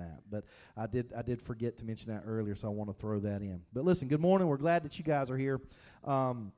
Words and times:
that. 0.00 0.22
But 0.30 0.44
I 0.76 0.86
did 0.86 1.12
I 1.16 1.22
did 1.22 1.40
forget 1.40 1.78
to 1.78 1.84
mention 1.84 2.12
that 2.12 2.24
earlier, 2.26 2.54
so 2.54 2.68
I 2.68 2.70
want 2.70 2.90
to 2.90 2.94
throw 2.94 3.20
that 3.20 3.42
in. 3.42 3.62
But 3.72 3.84
listen, 3.84 4.08
good 4.08 4.20
morning. 4.20 4.48
We're 4.48 4.56
glad 4.56 4.82
that 4.84 4.98
you 4.98 5.04
guys 5.04 5.30
are 5.30 5.38
here. 5.38 5.60
Um, 6.04 6.52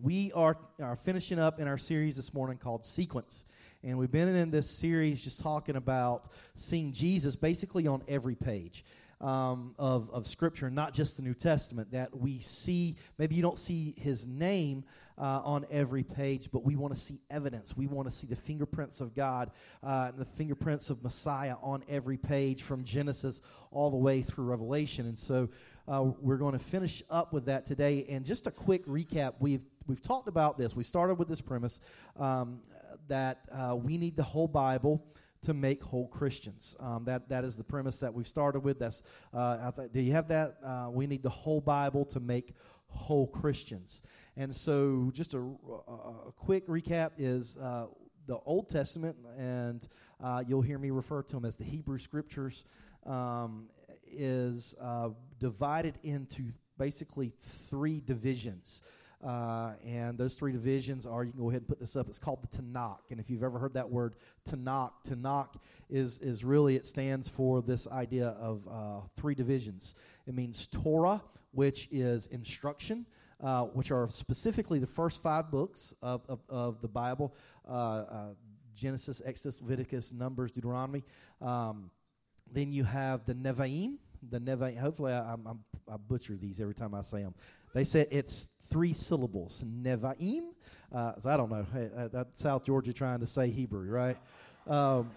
we 0.00 0.32
are, 0.32 0.56
are 0.80 0.96
finishing 0.96 1.38
up 1.38 1.60
in 1.60 1.68
our 1.68 1.76
series 1.76 2.16
this 2.16 2.32
morning 2.32 2.56
called 2.56 2.86
Sequence. 2.86 3.44
And 3.82 3.98
we've 3.98 4.10
been 4.10 4.28
in 4.28 4.50
this 4.50 4.70
series 4.70 5.22
just 5.22 5.40
talking 5.40 5.76
about 5.76 6.28
seeing 6.54 6.92
Jesus 6.92 7.36
basically 7.36 7.86
on 7.86 8.02
every 8.08 8.34
page 8.34 8.84
um, 9.20 9.74
of, 9.78 10.10
of 10.10 10.26
Scripture, 10.26 10.70
not 10.70 10.94
just 10.94 11.16
the 11.16 11.22
New 11.22 11.34
Testament, 11.34 11.92
that 11.92 12.16
we 12.16 12.40
see, 12.40 12.96
maybe 13.18 13.34
you 13.34 13.42
don't 13.42 13.58
see 13.58 13.94
his 13.98 14.26
name 14.26 14.84
uh, 15.22 15.40
on 15.44 15.64
every 15.70 16.02
page, 16.02 16.48
but 16.50 16.64
we 16.64 16.74
want 16.74 16.92
to 16.92 16.98
see 16.98 17.20
evidence. 17.30 17.76
We 17.76 17.86
want 17.86 18.08
to 18.08 18.14
see 18.14 18.26
the 18.26 18.34
fingerprints 18.34 19.00
of 19.00 19.14
God 19.14 19.52
uh, 19.80 20.08
and 20.08 20.18
the 20.18 20.24
fingerprints 20.24 20.90
of 20.90 21.00
Messiah 21.04 21.54
on 21.62 21.84
every 21.88 22.16
page 22.16 22.64
from 22.64 22.82
Genesis 22.82 23.40
all 23.70 23.88
the 23.90 23.96
way 23.96 24.22
through 24.22 24.46
Revelation. 24.46 25.06
And 25.06 25.16
so 25.16 25.48
uh, 25.86 26.02
we're 26.20 26.38
going 26.38 26.54
to 26.54 26.58
finish 26.58 27.04
up 27.08 27.32
with 27.32 27.46
that 27.46 27.66
today. 27.66 28.04
And 28.08 28.24
just 28.24 28.48
a 28.48 28.50
quick 28.50 28.84
recap 28.86 29.34
we've, 29.38 29.64
we've 29.86 30.02
talked 30.02 30.26
about 30.26 30.58
this. 30.58 30.74
We 30.74 30.82
started 30.82 31.14
with 31.14 31.28
this 31.28 31.40
premise 31.40 31.78
um, 32.18 32.58
that 33.06 33.42
uh, 33.52 33.76
we 33.76 33.98
need 33.98 34.16
the 34.16 34.24
whole 34.24 34.48
Bible 34.48 35.06
to 35.42 35.54
make 35.54 35.84
whole 35.84 36.08
Christians. 36.08 36.76
Um, 36.80 37.04
that 37.04 37.28
that 37.28 37.44
is 37.44 37.56
the 37.56 37.64
premise 37.64 37.98
that 37.98 38.12
we've 38.12 38.28
started 38.28 38.60
with. 38.60 38.78
That's 38.78 39.02
uh, 39.32 39.70
th- 39.72 39.92
do 39.92 40.00
you 40.00 40.12
have 40.12 40.28
that? 40.28 40.56
Uh, 40.64 40.88
we 40.92 41.06
need 41.06 41.22
the 41.22 41.30
whole 41.30 41.60
Bible 41.60 42.04
to 42.06 42.20
make 42.20 42.54
whole 42.86 43.26
Christians. 43.26 44.02
And 44.36 44.54
so, 44.54 45.10
just 45.12 45.34
a, 45.34 45.40
a, 45.40 46.32
quick 46.36 46.66
recap 46.66 47.10
is 47.18 47.58
uh, 47.58 47.86
the 48.26 48.38
Old 48.46 48.70
Testament, 48.70 49.16
and 49.36 49.86
uh, 50.22 50.42
you'll 50.46 50.62
hear 50.62 50.78
me 50.78 50.90
refer 50.90 51.22
to 51.22 51.34
them 51.34 51.44
as 51.44 51.56
the 51.56 51.64
Hebrew 51.64 51.98
Scriptures, 51.98 52.64
um, 53.04 53.68
is 54.10 54.74
uh, 54.80 55.10
divided 55.38 55.98
into 56.02 56.44
basically 56.78 57.32
three 57.68 58.00
divisions. 58.00 58.82
Uh, 59.22 59.74
and 59.86 60.18
those 60.18 60.34
three 60.34 60.50
divisions 60.50 61.06
are, 61.06 61.22
you 61.22 61.30
can 61.30 61.40
go 61.40 61.48
ahead 61.48 61.60
and 61.60 61.68
put 61.68 61.78
this 61.78 61.94
up, 61.94 62.08
it's 62.08 62.18
called 62.18 62.42
the 62.42 62.62
Tanakh. 62.62 63.10
And 63.10 63.20
if 63.20 63.30
you've 63.30 63.44
ever 63.44 63.58
heard 63.58 63.74
that 63.74 63.88
word 63.88 64.14
Tanakh, 64.50 64.90
Tanakh 65.06 65.54
is, 65.88 66.18
is 66.18 66.44
really, 66.44 66.74
it 66.74 66.86
stands 66.86 67.28
for 67.28 67.62
this 67.62 67.86
idea 67.86 68.28
of 68.40 68.66
uh, 68.68 69.00
three 69.16 69.34
divisions. 69.34 69.94
It 70.26 70.34
means 70.34 70.66
Torah, 70.66 71.22
which 71.52 71.88
is 71.92 72.26
instruction, 72.28 73.06
uh, 73.42 73.64
which 73.64 73.90
are 73.90 74.08
specifically 74.10 74.78
the 74.78 74.86
first 74.86 75.22
five 75.22 75.50
books 75.50 75.94
of, 76.02 76.22
of, 76.28 76.40
of 76.48 76.80
the 76.80 76.88
Bible 76.88 77.34
uh, 77.68 77.72
uh, 77.72 78.26
Genesis, 78.74 79.20
Exodus, 79.24 79.60
Leviticus, 79.60 80.12
Numbers, 80.12 80.50
Deuteronomy. 80.52 81.04
Um, 81.40 81.90
then 82.50 82.72
you 82.72 82.84
have 82.84 83.24
the 83.26 83.34
Nevi'im. 83.34 83.96
The 84.30 84.38
Nevi'im, 84.38 84.78
hopefully 84.78 85.12
I, 85.12 85.32
I'm, 85.32 85.60
I 85.90 85.96
butcher 85.96 86.36
these 86.36 86.60
every 86.60 86.74
time 86.74 86.94
I 86.94 87.02
say 87.02 87.22
them. 87.22 87.34
They 87.74 87.84
said 87.84 88.08
it's 88.10 88.48
three 88.68 88.92
syllables. 88.92 89.64
Nevi'im. 89.66 90.52
Uh, 90.92 91.12
so 91.20 91.30
I 91.30 91.36
don't 91.36 91.50
know. 91.50 91.66
Hey, 91.72 91.90
uh, 91.96 92.08
that's 92.08 92.40
South 92.40 92.64
Georgia 92.64 92.92
trying 92.92 93.20
to 93.20 93.26
say 93.26 93.50
Hebrew, 93.50 93.90
right? 93.90 94.16
Um, 94.66 95.10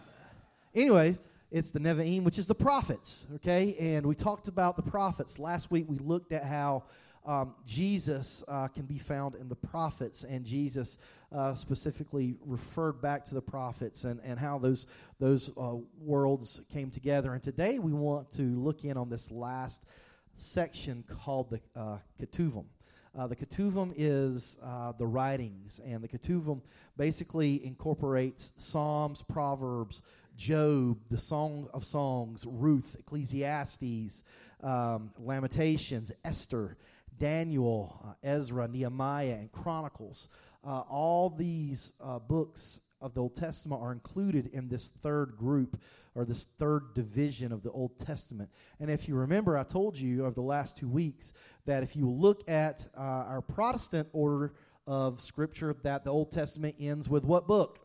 anyways, 0.74 1.22
it's 1.52 1.70
the 1.70 1.80
Nevi'im, 1.80 2.24
which 2.24 2.38
is 2.38 2.48
the 2.48 2.56
prophets, 2.56 3.26
okay? 3.36 3.76
And 3.80 4.06
we 4.06 4.16
talked 4.16 4.48
about 4.48 4.76
the 4.76 4.84
prophets. 4.84 5.38
Last 5.40 5.72
week 5.72 5.86
we 5.88 5.98
looked 5.98 6.32
at 6.32 6.44
how 6.44 6.84
um, 7.26 7.56
Jesus 7.66 8.44
uh, 8.48 8.68
can 8.68 8.86
be 8.86 8.98
found 8.98 9.36
in 9.36 9.50
the 9.50 9.56
prophets, 9.56 10.24
and 10.24 10.46
Jesus 10.46 10.98
uh, 11.32 11.56
specifically 11.56 12.38
referred 12.46 13.02
back 13.02 13.26
to 13.26 13.36
the 13.36 13.42
prophets 13.42 14.04
and, 14.04 14.20
and 14.24 14.40
how 14.40 14.58
those, 14.60 14.88
those 15.20 15.50
uh, 15.58 15.76
worlds 16.00 16.62
came 16.72 16.92
together. 16.92 17.34
And 17.34 17.42
today 17.42 17.80
we 17.80 17.94
want 17.94 18.32
to 18.34 18.44
look 18.44 18.84
in 18.84 18.96
on 18.96 19.10
this 19.10 19.32
last 19.32 19.84
section 20.36 21.04
called 21.08 21.50
the 21.50 21.62
uh, 21.80 21.98
Ketuvim. 22.22 22.66
Uh, 23.18 23.28
the 23.28 23.36
Ketuvim 23.36 23.94
is 23.96 24.58
uh, 24.62 24.92
the 24.92 25.08
writings, 25.08 25.80
and 25.86 26.04
the 26.04 26.08
Ketuvim 26.08 26.62
basically 26.98 27.66
incorporates 27.66 28.52
Psalms, 28.58 29.22
Proverbs, 29.22 30.02
Job, 30.36 30.98
the 31.10 31.18
Song 31.18 31.70
of 31.74 31.86
Songs, 31.86 32.46
Ruth, 32.46 32.98
Ecclesiastes, 33.00 34.24
um, 34.62 35.12
Lamentations, 35.18 36.12
Esther, 36.26 36.78
Daniel, 37.20 38.00
uh, 38.06 38.14
Ezra, 38.24 38.68
Nehemiah, 38.68 39.38
and 39.40 39.52
Chronicles. 39.52 40.28
Uh, 40.64 40.82
all 40.90 41.30
these 41.30 41.94
uh, 42.02 42.20
books 42.20 42.82
of 43.02 43.14
the 43.14 43.22
Old 43.22 43.36
Testament 43.36 43.82
are 43.82 43.92
included 43.92 44.50
in 44.54 44.68
this 44.68 44.88
third 44.88 45.36
group 45.38 45.80
or 46.16 46.26
this 46.26 46.46
third 46.46 46.94
division 46.94 47.52
of 47.52 47.62
the 47.62 47.72
Old 47.72 48.00
Testament. 48.00 48.50
And 48.80 48.90
if 48.90 49.08
you 49.08 49.16
remember, 49.16 49.58
I 49.58 49.64
told 49.64 50.00
you 50.00 50.26
over 50.26 50.34
the 50.34 50.42
last 50.42 50.78
two 50.78 50.88
weeks 50.88 51.34
that 51.66 51.84
if 51.84 51.96
you 51.96 52.10
look 52.10 52.50
at 52.50 52.88
uh, 52.98 53.02
our 53.02 53.42
Protestant 53.42 54.08
order 54.14 54.54
of 54.88 55.20
Scripture, 55.20 55.76
that 55.84 56.04
the 56.04 56.12
Old 56.12 56.32
Testament 56.32 56.76
ends 56.80 57.10
with 57.10 57.26
what 57.26 57.48
book? 57.48 57.85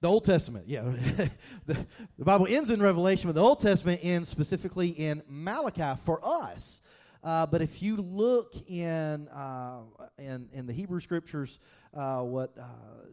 The 0.00 0.08
Old 0.08 0.24
Testament, 0.24 0.64
yeah. 0.66 0.80
the, 1.66 1.76
the, 2.16 2.24
Bible 2.24 2.46
ends 2.48 2.70
in 2.70 2.80
Revelation, 2.80 3.28
but 3.28 3.34
the 3.34 3.42
Old 3.42 3.60
Testament 3.60 4.00
ends 4.02 4.30
specifically 4.30 4.88
in 4.88 5.22
Malachi 5.28 6.00
for 6.02 6.20
us. 6.24 6.80
Uh, 7.22 7.44
but 7.44 7.60
if 7.60 7.82
you 7.82 7.96
look 7.96 8.54
in, 8.66 9.28
uh, 9.28 9.80
in, 10.18 10.48
in 10.54 10.66
the 10.66 10.72
Hebrew 10.72 11.00
Scriptures, 11.00 11.60
uh, 11.92 12.22
what 12.22 12.56
uh, 12.58 12.64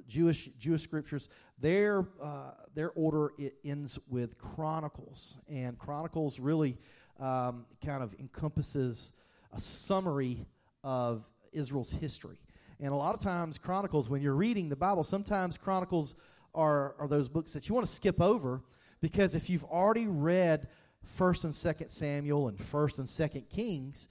Jewish 0.08 0.50
Jewish 0.58 0.82
scriptures, 0.82 1.28
their 1.60 2.08
uh, 2.22 2.52
their 2.74 2.92
order 2.92 3.34
it 3.38 3.56
ends 3.66 4.00
with 4.08 4.38
Chronicles, 4.38 5.38
and 5.50 5.78
Chronicles 5.78 6.40
really 6.40 6.78
um, 7.20 7.66
kind 7.86 8.02
of 8.02 8.16
encompasses 8.18 9.12
a 9.52 9.60
summary 9.60 10.46
of 10.86 11.26
Israel's 11.52 11.92
history. 11.92 12.38
And 12.80 12.94
a 12.94 12.96
lot 12.96 13.16
of 13.16 13.22
times, 13.22 13.58
Chronicles, 13.58 14.10
when 14.10 14.22
you're 14.22 14.36
reading 14.36 14.70
the 14.70 14.76
Bible, 14.76 15.04
sometimes 15.04 15.58
Chronicles 15.58 16.16
are, 16.54 16.96
are 17.00 17.08
those 17.08 17.30
books 17.30 17.54
that 17.54 17.70
you 17.70 17.76
want 17.76 17.88
to 17.88 17.94
skip 17.94 18.22
over 18.22 18.62
because 19.02 19.36
if 19.36 19.50
you've 19.50 19.66
already 19.66 20.08
read 20.08 20.68
First 21.04 21.44
and 21.44 21.54
Second 21.54 21.90
Samuel 21.90 22.48
and 22.48 22.60
First 22.60 23.00
and 23.00 23.10
Second 23.10 23.50
Kings, 23.50 24.08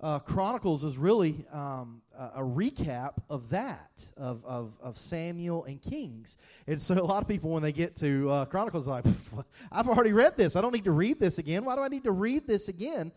uh, 0.00 0.18
Chronicles 0.18 0.84
is 0.84 0.98
really 0.98 1.46
um, 1.50 2.02
a, 2.16 2.24
a, 2.36 2.42
recap 2.42 3.14
of 3.30 3.48
that, 3.48 4.06
of, 4.18 4.44
of, 4.44 4.74
of, 4.82 4.98
Samuel 4.98 5.64
and 5.64 5.80
Kings. 5.80 6.36
And 6.66 6.80
so 6.80 6.94
a 6.94 7.00
lot 7.00 7.22
of 7.22 7.28
people, 7.28 7.50
when 7.50 7.62
they 7.62 7.72
get 7.72 7.96
to 7.96 8.28
uh, 8.30 8.44
Chronicles, 8.44 8.86
like, 8.86 9.06
I've 9.72 9.88
already 9.88 10.12
read 10.12 10.36
this. 10.36 10.54
I 10.54 10.60
don't 10.60 10.74
need 10.74 10.84
to 10.84 10.90
read 10.90 11.18
this 11.18 11.38
again. 11.38 11.64
Why 11.64 11.76
do 11.76 11.82
I 11.82 11.88
need 11.88 12.04
to 12.04 12.12
read 12.12 12.46
this 12.46 12.68
again? 12.68 13.10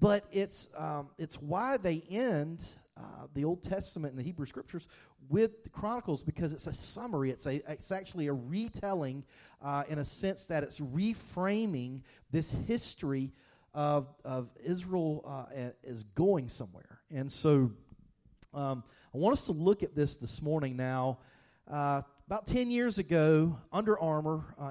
But 0.00 0.24
it's, 0.32 0.68
um, 0.76 1.10
it's 1.18 1.40
why 1.40 1.76
they 1.76 2.02
end 2.10 2.66
uh, 2.96 3.26
the 3.34 3.44
Old 3.44 3.62
Testament 3.62 4.12
and 4.12 4.18
the 4.18 4.24
Hebrew 4.24 4.46
Scriptures 4.46 4.86
with 5.28 5.64
the 5.64 5.70
Chronicles 5.70 6.22
because 6.22 6.52
it's 6.52 6.66
a 6.66 6.72
summary. 6.72 7.30
It's, 7.30 7.46
a, 7.46 7.62
it's 7.70 7.90
actually 7.90 8.28
a 8.28 8.32
retelling 8.32 9.24
uh, 9.62 9.84
in 9.88 9.98
a 9.98 10.04
sense 10.04 10.46
that 10.46 10.62
it's 10.62 10.80
reframing 10.80 12.02
this 12.30 12.52
history 12.66 13.32
of, 13.74 14.06
of 14.24 14.48
Israel 14.62 15.24
uh, 15.26 15.70
is 15.82 16.04
going 16.04 16.48
somewhere. 16.48 17.00
And 17.10 17.30
so 17.30 17.72
um, 18.52 18.84
I 19.12 19.18
want 19.18 19.32
us 19.32 19.46
to 19.46 19.52
look 19.52 19.82
at 19.82 19.94
this 19.96 20.16
this 20.16 20.40
morning 20.40 20.76
now. 20.76 21.18
Uh, 21.68 22.02
about 22.26 22.46
10 22.46 22.70
years 22.70 22.98
ago, 22.98 23.58
Under 23.72 23.98
Armour, 23.98 24.54
uh, 24.60 24.70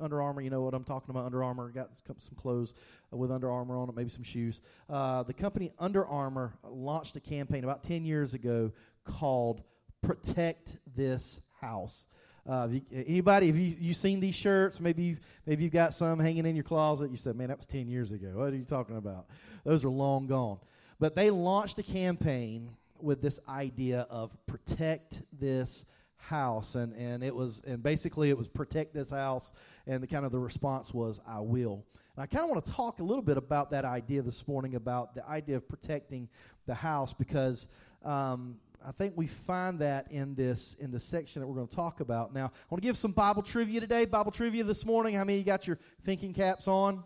Under 0.00 0.22
Armour, 0.22 0.42
you 0.42 0.50
know 0.50 0.62
what 0.62 0.74
I'm 0.74 0.84
talking 0.84 1.10
about. 1.10 1.26
Under 1.26 1.42
Armour 1.44 1.70
got 1.70 1.90
some 1.96 2.36
clothes 2.36 2.74
with 3.10 3.30
Under 3.30 3.50
Armour 3.50 3.76
on 3.76 3.88
it, 3.88 3.96
maybe 3.96 4.10
some 4.10 4.22
shoes. 4.22 4.62
Uh, 4.88 5.22
the 5.22 5.34
company 5.34 5.72
Under 5.78 6.06
Armour 6.06 6.54
launched 6.64 7.16
a 7.16 7.20
campaign 7.20 7.64
about 7.64 7.82
10 7.82 8.04
years 8.04 8.34
ago 8.34 8.72
called 9.04 9.62
Protect 10.02 10.76
This 10.96 11.40
House. 11.60 12.06
Uh, 12.46 12.68
you, 12.70 12.82
anybody, 12.92 13.46
have 13.46 13.56
you, 13.56 13.74
you 13.80 13.94
seen 13.94 14.20
these 14.20 14.34
shirts? 14.34 14.78
Maybe 14.80 15.02
you've, 15.02 15.20
maybe 15.46 15.64
you've 15.64 15.72
got 15.72 15.94
some 15.94 16.18
hanging 16.18 16.44
in 16.44 16.54
your 16.54 16.64
closet. 16.64 17.10
You 17.10 17.16
said, 17.16 17.36
man, 17.36 17.48
that 17.48 17.56
was 17.56 17.66
10 17.66 17.88
years 17.88 18.12
ago. 18.12 18.32
What 18.34 18.52
are 18.52 18.56
you 18.56 18.64
talking 18.64 18.96
about? 18.96 19.26
Those 19.64 19.84
are 19.84 19.90
long 19.90 20.26
gone. 20.26 20.58
But 21.00 21.14
they 21.14 21.30
launched 21.30 21.78
a 21.78 21.82
campaign 21.82 22.70
with 23.00 23.22
this 23.22 23.40
idea 23.48 24.06
of 24.10 24.36
protect 24.46 25.22
this 25.32 25.84
house. 26.28 26.74
And, 26.74 26.94
and 26.94 27.22
it 27.22 27.34
was, 27.34 27.62
and 27.66 27.82
basically 27.82 28.30
it 28.30 28.38
was 28.38 28.48
protect 28.48 28.94
this 28.94 29.10
house. 29.10 29.52
And 29.86 30.02
the 30.02 30.06
kind 30.06 30.24
of 30.24 30.32
the 30.32 30.38
response 30.38 30.92
was, 30.92 31.20
I 31.26 31.40
will. 31.40 31.84
And 32.16 32.22
I 32.22 32.26
kind 32.26 32.44
of 32.44 32.50
want 32.50 32.64
to 32.64 32.72
talk 32.72 33.00
a 33.00 33.02
little 33.02 33.22
bit 33.22 33.36
about 33.36 33.70
that 33.72 33.84
idea 33.84 34.22
this 34.22 34.46
morning 34.46 34.76
about 34.76 35.14
the 35.14 35.26
idea 35.28 35.56
of 35.56 35.68
protecting 35.68 36.28
the 36.66 36.74
house 36.74 37.12
because 37.12 37.68
um, 38.04 38.56
I 38.86 38.92
think 38.92 39.14
we 39.16 39.26
find 39.26 39.78
that 39.80 40.12
in 40.12 40.34
this 40.34 40.74
in 40.78 40.90
the 40.90 41.00
section 41.00 41.40
that 41.40 41.48
we're 41.48 41.54
going 41.54 41.68
to 41.68 41.74
talk 41.74 42.00
about. 42.00 42.34
Now, 42.34 42.46
I 42.46 42.66
want 42.68 42.82
to 42.82 42.86
give 42.86 42.96
some 42.96 43.12
Bible 43.12 43.42
trivia 43.42 43.80
today. 43.80 44.04
Bible 44.04 44.30
trivia 44.30 44.62
this 44.62 44.84
morning. 44.84 45.14
How 45.14 45.24
many 45.24 45.38
you 45.38 45.44
got 45.44 45.66
your 45.66 45.78
thinking 46.02 46.34
caps 46.34 46.68
on? 46.68 47.02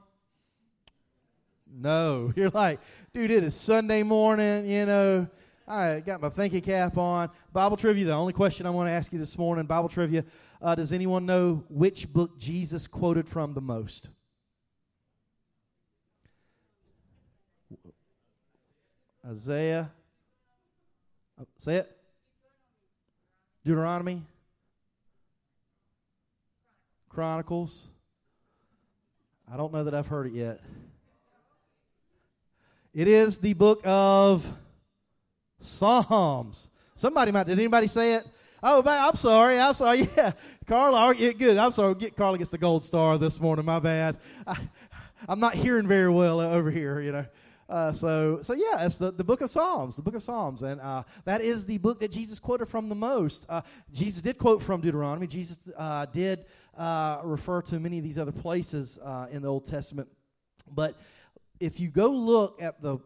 No. 1.73 2.33
You're 2.37 2.51
like, 2.51 2.81
dude, 3.13 3.31
it 3.31 3.45
is 3.45 3.55
Sunday 3.55 4.03
morning, 4.03 4.69
you 4.69 4.87
know. 4.87 5.29
I 5.69 6.01
got 6.01 6.23
my 6.23 6.31
thinking 6.31 6.63
cap 6.63 6.97
on. 6.97 7.29
Bible 7.53 7.77
trivia, 7.77 8.07
the 8.07 8.13
only 8.13 8.33
question 8.33 8.65
I 8.65 8.71
want 8.71 8.89
to 8.89 8.93
ask 8.93 9.13
you 9.13 9.19
this 9.19 9.37
morning, 9.37 9.67
Bible 9.67 9.91
trivia. 9.91 10.25
uh, 10.63 10.75
does 10.75 10.95
anyone 10.95 11.27
know 11.27 11.63
which 11.69 12.11
book 12.11 12.39
Jesus 12.39 12.87
quoted 12.87 13.29
from 13.29 13.53
the 13.53 13.61
most? 13.61 14.09
Isaiah. 19.29 19.91
Oh, 21.39 21.47
say 21.59 21.77
it. 21.77 21.97
Deuteronomy. 23.63 24.23
Chronicles. 27.11 27.89
I 29.53 29.59
don't 29.59 29.71
know 29.71 29.85
that 29.85 29.93
I've 29.93 30.07
heard 30.07 30.29
it 30.29 30.33
yet. 30.33 30.61
It 32.95 33.07
is 33.07 33.37
the 33.37 33.53
book 33.53 33.83
of 33.85 34.51
Psalms. 35.59 36.71
Somebody 36.95 37.33
might. 37.33 37.47
Did 37.47 37.59
anybody 37.59 37.87
say 37.87 38.15
it? 38.15 38.27
Oh, 38.63 38.83
I'm 38.85 39.17
sorry. 39.17 39.59
I'm 39.59 39.75
sorry. 39.75 40.09
Yeah, 40.17 40.33
Carla. 40.67 41.15
Good. 41.15 41.57
I'm 41.57 41.73
sorry. 41.73 41.95
Get 41.95 42.17
Carla 42.17 42.39
gets 42.39 42.51
the 42.51 42.59
gold 42.59 42.85
star 42.85 43.19
this 43.19 43.41
morning. 43.41 43.65
My 43.65 43.79
bad. 43.79 44.17
I, 44.47 44.57
I'm 45.29 45.41
not 45.41 45.55
hearing 45.55 45.87
very 45.87 46.11
well 46.11 46.41
over 46.41 46.71
here. 46.71 47.01
You 47.01 47.13
know. 47.13 47.27
Uh, 47.69 47.93
so, 47.93 48.39
so 48.41 48.55
yeah, 48.55 48.87
it's 48.87 48.97
the, 48.97 49.13
the 49.13 49.25
book 49.25 49.43
of 49.43 49.51
Psalms, 49.51 49.95
the 49.95 50.01
book 50.01 50.15
of 50.15 50.23
Psalms, 50.23 50.63
and 50.63 50.81
uh, 50.81 51.03
that 51.27 51.43
is 51.43 51.67
the 51.67 51.77
book 51.77 52.01
that 52.01 52.11
Jesus 52.11 52.41
quoted 52.41 52.65
from 52.65 52.89
the 52.89 52.95
most. 52.95 53.45
Uh, 53.47 53.61
Jesus 53.93 54.23
did 54.23 54.39
quote 54.39 54.63
from 54.63 54.81
Deuteronomy. 54.81 55.27
Jesus 55.27 55.59
uh, 55.77 56.07
did 56.07 56.47
uh, 56.79 57.21
refer 57.23 57.61
to 57.63 57.79
many 57.79 57.99
of 57.99 58.05
these 58.05 58.19
other 58.19 58.33
places 58.33 58.99
uh, 59.05 59.27
in 59.31 59.43
the 59.43 59.49
Old 59.49 59.67
Testament, 59.67 60.09
but 60.71 60.99
if 61.61 61.79
you 61.79 61.89
go 61.91 62.09
look 62.09 62.63
at 62.63 62.81
the 62.81 62.99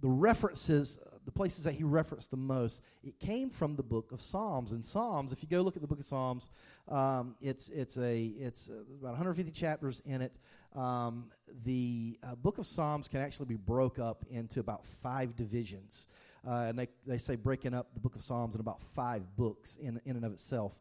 the 0.00 0.08
references 0.08 0.98
the 1.28 1.32
places 1.32 1.64
that 1.64 1.74
he 1.74 1.84
referenced 1.84 2.30
the 2.30 2.38
most, 2.38 2.82
it 3.04 3.18
came 3.18 3.50
from 3.50 3.76
the 3.76 3.82
book 3.82 4.12
of 4.12 4.22
Psalms. 4.22 4.72
And 4.72 4.82
Psalms, 4.82 5.30
if 5.30 5.42
you 5.42 5.48
go 5.50 5.60
look 5.60 5.76
at 5.76 5.82
the 5.82 5.86
book 5.86 5.98
of 5.98 6.06
Psalms, 6.06 6.48
um, 6.88 7.36
it's 7.42 7.68
it's 7.68 7.98
a 7.98 8.28
it's 8.38 8.68
about 8.68 9.10
150 9.10 9.52
chapters 9.52 10.00
in 10.06 10.22
it. 10.22 10.32
Um, 10.74 11.26
the 11.66 12.18
uh, 12.22 12.34
book 12.34 12.56
of 12.56 12.66
Psalms 12.66 13.08
can 13.08 13.20
actually 13.20 13.44
be 13.44 13.56
broke 13.56 13.98
up 13.98 14.24
into 14.30 14.60
about 14.60 14.86
five 14.86 15.36
divisions. 15.36 16.08
Uh, 16.46 16.64
and 16.68 16.78
they, 16.78 16.88
they 17.06 17.18
say 17.18 17.36
breaking 17.36 17.74
up 17.74 17.92
the 17.92 18.00
book 18.00 18.16
of 18.16 18.22
Psalms 18.22 18.54
in 18.54 18.62
about 18.62 18.80
five 18.80 19.36
books 19.36 19.76
in, 19.76 20.00
in 20.06 20.16
and 20.16 20.24
of 20.24 20.32
itself 20.32 20.72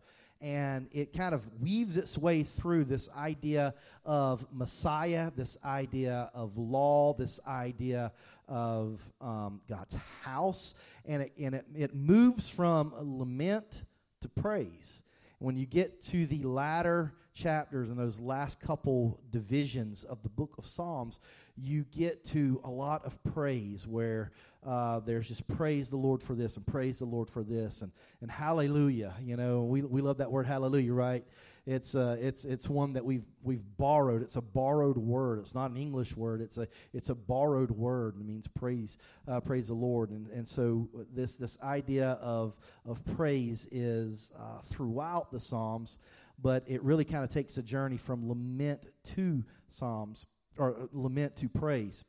and 0.42 0.88
it 0.92 1.14
kind 1.14 1.34
of 1.34 1.42
weaves 1.60 1.98
its 1.98 2.18
way 2.18 2.44
through 2.44 2.86
this 2.86 3.10
idea 3.16 3.74
of 4.06 4.46
Messiah, 4.52 5.32
this 5.36 5.58
idea 5.64 6.30
of 6.34 6.58
law, 6.58 7.14
this 7.14 7.40
idea 7.48 8.12
of 8.48 9.02
um, 9.20 9.62
God's 9.68 9.98
house, 10.24 10.76
and 11.06 11.24
it, 11.24 11.34
and 11.40 11.56
it, 11.56 11.66
it 11.76 11.96
moves 11.96 12.50
from 12.50 12.94
lament 12.98 13.86
to 14.22 14.30
praise. 14.30 15.04
When 15.40 15.58
you 15.58 15.66
get 15.66 16.02
to 16.04 16.26
the 16.26 16.44
latter 16.44 17.14
chapters 17.34 17.90
and 17.90 18.00
those 18.00 18.20
last 18.20 18.60
couple 18.60 19.20
divisions 19.30 20.04
of 20.04 20.24
the 20.24 20.30
book 20.30 20.56
of 20.58 20.66
Psalms, 20.66 21.20
you 21.56 21.86
get 21.92 22.24
to 22.26 22.60
a 22.64 22.70
lot 22.70 23.06
of 23.06 23.22
praise 23.24 23.86
where 23.86 24.32
uh, 24.68 25.00
there's 25.00 25.30
just 25.30 25.48
praise 25.48 25.90
the 25.90 25.98
Lord 25.98 26.22
for 26.22 26.36
this 26.36 26.58
and 26.58 26.68
praise 26.68 27.00
the 27.00 27.06
Lord 27.06 27.30
for 27.30 27.42
this 27.42 27.82
and, 27.82 27.92
and 28.22 28.30
hallelujah. 28.30 29.16
You 29.24 29.38
know, 29.38 29.64
we, 29.64 29.82
we 29.82 30.02
love 30.02 30.18
that 30.18 30.30
word 30.30 30.46
hallelujah, 30.46 30.94
right? 30.94 31.24
It's, 31.66 31.96
uh, 31.96 32.18
it's, 32.20 32.44
it's 32.44 32.70
one 32.70 32.94
that 32.94 33.06
we've, 33.06 33.26
we've 33.44 33.64
borrowed. 33.78 34.22
It's 34.22 34.36
a 34.36 34.42
borrowed 34.42 34.98
word. 34.98 35.40
It's 35.40 35.56
not 35.56 35.72
an 35.72 35.78
English 35.78 36.18
word. 36.18 36.42
It's 36.42 36.58
a, 36.58 36.68
it's 36.94 37.10
a 37.10 37.16
borrowed 37.16 37.72
word. 37.72 38.16
It 38.20 38.26
means 38.26 38.48
praise, 38.48 38.98
uh, 39.28 39.40
praise 39.40 39.70
the 39.70 39.74
Lord. 39.74 40.10
And, 40.10 40.28
and 40.28 40.46
so 40.46 40.90
this, 41.14 41.38
this 41.38 41.58
idea 41.62 42.18
of, 42.22 42.58
of 42.86 43.04
praise 43.16 43.68
is 43.72 44.34
uh, 44.38 44.60
throughout 44.66 45.32
the 45.32 45.40
Psalms, 45.40 45.98
but 46.42 46.64
it 46.68 46.84
really 46.84 47.06
kind 47.06 47.24
of 47.24 47.30
takes 47.30 47.58
a 47.58 47.64
journey 47.64 47.98
from 47.98 48.28
lament 48.28 48.84
to 49.16 49.46
Psalms 49.70 50.26
or 50.58 50.76
uh, 50.76 50.88
lament 50.92 51.38
to 51.38 51.48
praise. 51.48 52.04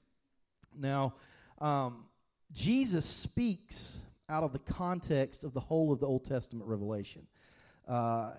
Now, 0.76 1.14
um, 1.60 2.04
Jesus 2.52 3.04
speaks 3.04 4.00
out 4.28 4.42
of 4.42 4.52
the 4.52 4.58
context 4.58 5.44
of 5.44 5.54
the 5.54 5.60
whole 5.60 5.92
of 5.92 6.00
the 6.00 6.06
Old 6.06 6.24
Testament 6.24 6.68
revelation. 6.68 7.26
Uh, 7.86 8.32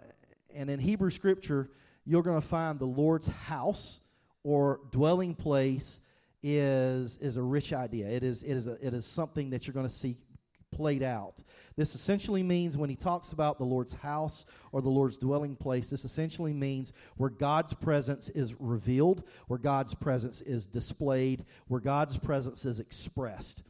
and 0.53 0.69
in 0.69 0.79
Hebrew 0.79 1.09
scripture, 1.09 1.69
you're 2.05 2.23
going 2.23 2.39
to 2.39 2.47
find 2.47 2.79
the 2.79 2.85
Lord's 2.85 3.27
house 3.27 4.01
or 4.43 4.79
dwelling 4.91 5.35
place 5.35 6.01
is, 6.41 7.17
is 7.17 7.37
a 7.37 7.41
rich 7.41 7.73
idea. 7.73 8.07
It 8.07 8.23
is, 8.23 8.43
it, 8.43 8.53
is 8.53 8.67
a, 8.67 8.77
it 8.85 8.93
is 8.93 9.05
something 9.05 9.49
that 9.51 9.67
you're 9.67 9.73
going 9.73 9.87
to 9.87 9.93
see 9.93 10.17
played 10.71 11.03
out. 11.03 11.43
This 11.75 11.95
essentially 11.95 12.43
means 12.43 12.77
when 12.77 12.89
he 12.89 12.95
talks 12.95 13.31
about 13.31 13.57
the 13.57 13.63
Lord's 13.63 13.93
house 13.93 14.45
or 14.71 14.81
the 14.81 14.89
Lord's 14.89 15.17
dwelling 15.17 15.55
place, 15.55 15.89
this 15.89 16.05
essentially 16.05 16.53
means 16.53 16.93
where 17.17 17.29
God's 17.29 17.73
presence 17.73 18.29
is 18.29 18.55
revealed, 18.59 19.23
where 19.47 19.59
God's 19.59 19.95
presence 19.95 20.41
is 20.41 20.67
displayed, 20.67 21.45
where 21.67 21.81
God's 21.81 22.17
presence 22.17 22.65
is 22.65 22.79
expressed. 22.79 23.63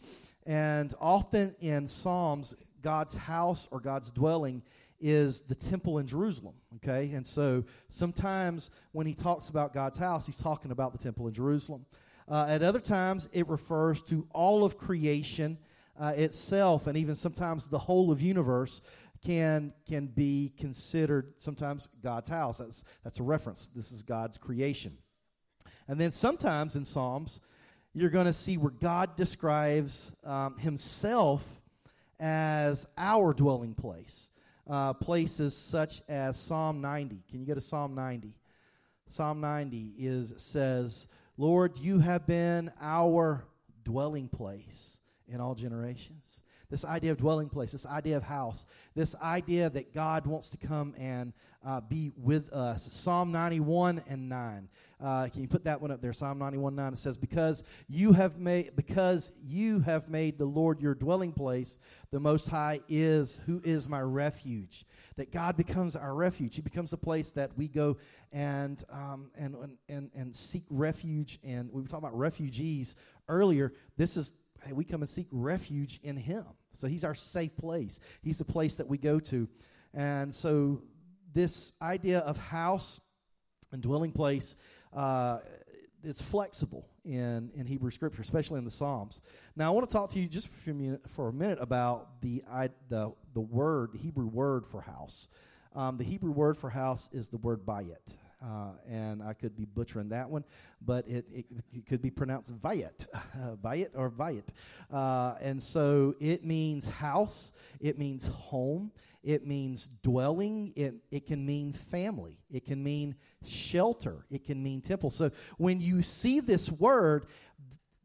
And 0.50 0.96
often 1.00 1.56
in 1.60 1.88
Psalms, 1.88 2.56
God's 2.82 3.14
house 3.14 3.68
or 3.70 3.80
God's 3.80 4.10
dwelling 4.10 4.64
is 5.00 5.42
the 5.42 5.54
temple 5.54 6.00
in 6.00 6.08
Jerusalem. 6.08 6.56
Okay? 6.78 7.12
And 7.12 7.26
so 7.26 7.64
sometimes 7.88 8.72
when 8.92 9.06
he 9.06 9.14
talks 9.14 9.50
about 9.50 9.76
God's 9.76 10.00
house, 10.00 10.26
he's 10.26 10.42
talking 10.42 10.72
about 10.72 10.92
the 10.92 10.98
temple 10.98 11.28
in 11.28 11.36
Jerusalem. 11.36 11.86
Uh, 12.28 12.48
at 12.50 12.64
other 12.64 12.80
times, 12.80 13.30
it 13.32 13.48
refers 13.48 14.02
to 14.04 14.28
all 14.32 14.64
of 14.64 14.76
creation 14.76 15.60
uh, 16.00 16.14
itself, 16.16 16.88
and 16.88 16.98
even 16.98 17.14
sometimes 17.14 17.68
the 17.68 17.78
whole 17.78 18.12
of 18.12 18.20
universe 18.20 18.82
can 19.24 19.74
can 19.88 20.08
be 20.08 20.54
considered 20.58 21.34
sometimes 21.38 21.90
God's 22.02 22.30
house. 22.30 22.58
That's 22.60 22.84
that's 23.04 23.20
a 23.20 23.24
reference. 23.24 23.70
This 23.76 23.92
is 23.92 24.02
God's 24.02 24.38
creation. 24.38 24.98
And 25.88 26.00
then 26.00 26.12
sometimes 26.12 26.76
in 26.76 26.86
Psalms, 26.86 27.40
you're 27.94 28.10
going 28.10 28.26
to 28.26 28.34
see 28.34 28.58
where 28.58 28.72
God 28.72 29.16
describes 29.16 30.16
um, 30.24 30.58
Himself 30.58 31.62
as 32.20 32.86
our 32.98 33.34
dwelling 33.34 33.74
place. 33.74 34.32
Uh, 34.70 34.94
places 34.94 35.58
such 35.58 36.04
as 36.08 36.38
Psalm 36.38 36.80
90. 36.80 37.24
Can 37.28 37.40
you 37.40 37.48
go 37.48 37.56
to 37.56 37.62
Psalm 37.62 37.96
90? 37.96 38.36
Psalm 39.08 39.42
90 39.42 39.94
is 39.98 40.34
says, 40.38 41.08
"Lord, 41.38 41.76
you 41.80 41.98
have 41.98 42.28
been 42.28 42.72
our 42.80 43.46
dwelling 43.84 44.30
place 44.30 45.00
in 45.28 45.42
all 45.42 45.56
generations." 45.56 46.44
This 46.70 46.86
idea 46.86 47.12
of 47.12 47.18
dwelling 47.18 47.50
place, 47.50 47.72
this 47.72 47.88
idea 47.88 48.16
of 48.16 48.24
house, 48.24 48.68
this 48.96 49.16
idea 49.16 49.72
that 49.72 49.92
God 49.94 50.28
wants 50.28 50.52
to 50.52 50.58
come 50.58 50.94
and 51.00 51.34
uh, 51.66 51.82
be 51.82 52.12
with 52.16 52.54
us. 52.54 52.88
Psalm 52.94 53.32
91 53.32 54.04
and 54.08 54.30
9. 54.30 54.70
Uh, 55.02 55.28
can 55.30 55.42
you 55.42 55.48
put 55.48 55.64
that 55.64 55.82
one 55.82 55.92
up 55.92 56.02
there? 56.02 56.14
Psalm 56.14 56.38
91 56.38 56.76
9. 56.76 56.94
It 56.94 57.00
says, 57.00 57.18
Because 57.18 57.64
you 57.88 58.12
have 58.12 58.38
made 58.38 58.76
because 58.76 59.32
you 59.44 59.80
have 59.80 60.10
made 60.10 60.38
the 60.38 60.46
Lord 60.46 60.82
your 60.82 60.94
dwelling 60.94 61.32
place, 61.32 61.80
the 62.12 62.20
most 62.20 62.50
high 62.50 62.82
is 62.88 63.40
who 63.46 63.62
is 63.64 63.88
my 63.88 64.02
refuge. 64.02 64.86
That 65.16 65.32
God 65.32 65.58
becomes 65.58 65.96
our 65.96 66.14
refuge. 66.14 66.56
He 66.56 66.62
becomes 66.62 66.94
a 66.94 66.98
place 66.98 67.32
that 67.32 67.58
we 67.58 67.68
go 67.68 67.98
and 68.32 68.84
um, 68.90 69.32
and, 69.38 69.56
and 69.88 70.12
and 70.14 70.36
seek 70.36 70.66
refuge. 70.70 71.40
And 71.44 71.72
we 71.72 71.82
were 71.82 71.88
talking 71.88 72.06
about 72.06 72.18
refugees 72.18 72.96
earlier. 73.28 73.74
This 73.98 74.18
is 74.18 74.34
hey, 74.66 74.74
we 74.74 74.84
come 74.84 75.02
and 75.02 75.10
seek 75.10 75.28
refuge 75.32 76.00
in 76.04 76.18
Him. 76.18 76.46
So 76.74 76.88
He's 76.88 77.04
our 77.04 77.16
safe 77.16 77.56
place. 77.58 78.00
He's 78.22 78.38
the 78.38 78.46
place 78.46 78.76
that 78.76 78.88
we 78.88 78.98
go 78.98 79.20
to. 79.20 79.48
And 79.94 80.34
so 80.34 80.82
this 81.34 81.74
idea 81.82 82.20
of 82.20 82.38
house 82.38 83.00
and 83.72 83.82
dwelling 83.82 84.12
place 84.12 84.56
uh, 84.94 85.40
it's 86.04 86.22
flexible 86.22 86.88
in, 87.04 87.52
in 87.56 87.66
Hebrew 87.66 87.92
scripture, 87.92 88.22
especially 88.22 88.58
in 88.58 88.66
the 88.66 88.72
Psalms. 88.72 89.22
Now, 89.56 89.68
I 89.68 89.74
want 89.74 89.90
to 89.90 89.94
talk 89.94 90.12
to 90.12 90.20
you 90.20 90.28
just 90.28 90.48
for 90.48 90.72
a 90.72 90.74
minute, 90.74 91.02
for 91.10 91.30
a 91.30 91.34
minute 91.34 91.60
about 91.62 92.22
the, 92.22 92.44
I, 92.50 92.70
the, 92.90 93.14
the 93.34 93.42
word, 93.42 93.92
the 93.94 93.98
Hebrew 93.98 94.28
word 94.28 94.66
for 94.66 94.82
house. 94.82 95.28
Um, 95.76 95.98
the 95.98 96.04
Hebrew 96.04 96.32
word 96.32 96.58
for 96.58 96.70
house 96.70 97.10
is 97.12 97.28
the 97.28 97.38
word 97.38 97.66
bayit. 97.66 98.16
Uh, 98.42 98.72
and 98.90 99.22
I 99.22 99.34
could 99.34 99.56
be 99.58 99.66
butchering 99.66 100.10
that 100.10 100.30
one, 100.30 100.46
but 100.82 101.06
it, 101.10 101.26
it, 101.34 101.46
it 101.74 101.86
could 101.88 102.02
be 102.02 102.10
pronounced 102.10 102.58
Vayet, 102.62 103.06
uh, 103.14 103.56
Vayet 103.64 103.90
or 103.96 104.10
Vayet. 104.10 104.46
Uh, 104.92 105.36
and 105.42 105.62
so 105.62 106.16
it 106.22 106.46
means 106.46 106.88
house, 106.88 107.52
it 107.82 108.00
means 108.00 108.28
home, 108.28 108.92
it 109.24 109.46
means 109.46 109.90
dwelling, 110.04 110.72
it, 110.78 110.96
it 111.12 111.28
can 111.28 111.46
mean 111.46 111.74
family, 111.74 112.38
it 112.50 112.64
can 112.64 112.82
mean 112.82 113.16
shelter, 113.46 114.26
it 114.32 114.46
can 114.46 114.64
mean 114.64 114.80
temple. 114.80 115.10
So 115.10 115.32
when 115.58 115.82
you 115.82 116.02
see 116.02 116.40
this 116.40 116.72
word, 116.72 117.26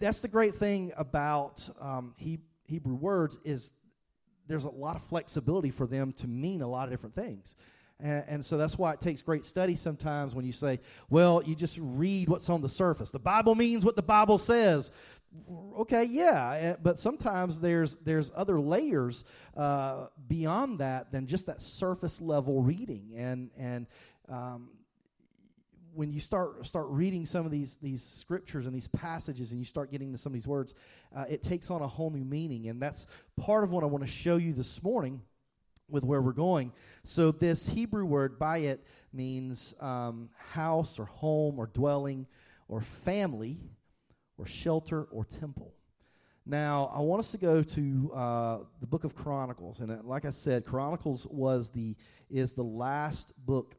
that's 0.01 0.19
the 0.19 0.29
great 0.29 0.57
thing 0.57 0.93
about 0.97 1.69
um, 1.81 2.15
he, 2.17 2.41
Hebrew 2.65 2.97
words 2.97 3.39
is 3.45 3.73
there's 4.49 4.65
a 4.65 4.71
lot 4.71 4.97
of 4.97 5.03
flexibility 5.05 5.71
for 5.71 5.87
them 5.87 6.13
to 6.13 6.27
mean 6.27 6.61
a 6.61 6.69
lot 6.69 6.85
of 6.85 6.91
different 6.91 7.15
things. 7.15 7.55
And, 8.05 8.25
and, 8.29 8.45
so 8.45 8.59
that's 8.59 8.77
why 8.77 8.93
it 8.93 9.01
takes 9.01 9.23
great 9.23 9.47
study 9.47 9.77
sometimes 9.77 10.35
when 10.35 10.45
you 10.45 10.53
say, 10.53 10.79
well, 11.09 11.43
you 11.43 11.55
just 11.55 11.79
read 11.81 12.29
what's 12.29 12.51
on 12.51 12.61
the 12.61 12.69
surface. 12.69 13.11
The 13.11 13.19
Bible 13.19 13.55
means 13.55 13.83
what 13.83 13.97
the 13.97 14.03
Bible 14.03 14.37
says. 14.37 14.91
okay, 15.79 16.05
yeah, 16.05 16.53
eh, 16.53 16.75
but 16.83 16.99
sometimes 16.99 17.61
there's 17.61 17.97
there's 18.05 18.31
other 18.37 18.61
layers 18.61 19.25
uh, 19.57 20.09
beyond 20.29 20.81
that 20.81 21.13
than 21.13 21.27
just 21.27 21.47
that 21.47 21.63
surface 21.63 22.21
level 22.21 22.63
reading, 22.63 23.13
and 23.17 23.51
and 23.59 23.87
um, 24.29 24.69
when 25.95 26.13
you 26.13 26.21
start 26.21 26.67
start 26.67 26.87
reading 26.91 27.25
some 27.25 27.47
of 27.47 27.51
these 27.51 27.77
these 27.81 28.03
scriptures 28.03 28.67
and 28.67 28.75
these 28.75 28.89
passages, 28.89 29.53
and 29.53 29.61
you 29.61 29.65
start 29.65 29.91
getting 29.91 30.13
to 30.13 30.19
some 30.19 30.31
of 30.31 30.35
these 30.35 30.47
words, 30.47 30.75
uh, 31.17 31.25
it 31.29 31.43
takes 31.43 31.71
on 31.71 31.81
a 31.81 31.89
whole 31.89 32.11
new 32.11 32.25
meaning, 32.25 32.69
and 32.69 32.83
that's 32.83 33.07
part 33.41 33.65
of 33.65 33.73
what 33.73 33.83
I 33.83 33.87
want 33.87 34.05
to 34.05 34.13
show 34.13 34.37
you 34.37 34.53
this 34.53 34.83
morning 34.83 35.23
with 35.89 36.05
where 36.05 36.23
we're 36.23 36.33
going. 36.33 36.73
So 37.03 37.31
this 37.31 37.69
Hebrew 37.69 38.05
word 38.05 38.39
bayit 38.39 38.79
means 39.13 39.75
um, 39.81 40.31
house 40.53 40.99
or 40.99 41.05
home 41.07 41.59
or 41.59 41.67
dwelling 41.67 42.27
or 42.69 42.81
family 42.81 43.59
or 44.39 44.47
shelter 44.47 45.05
or 45.05 45.25
temple. 45.25 45.73
Now, 46.47 46.93
I 46.95 47.01
want 47.01 47.21
us 47.21 47.31
to 47.33 47.39
go 47.39 47.63
to 47.63 48.13
uh, 48.15 48.59
the 48.81 48.87
book 48.87 49.05
of 49.05 49.15
Chronicles, 49.15 49.81
and 49.81 49.91
uh, 49.91 49.97
like 50.03 50.27
I 50.27 50.31
said, 50.31 50.67
Chronicles 50.67 51.27
was 51.31 51.71
the 51.71 51.97
is 52.29 52.53
the 52.53 52.63
last 52.65 53.33
book 53.47 53.77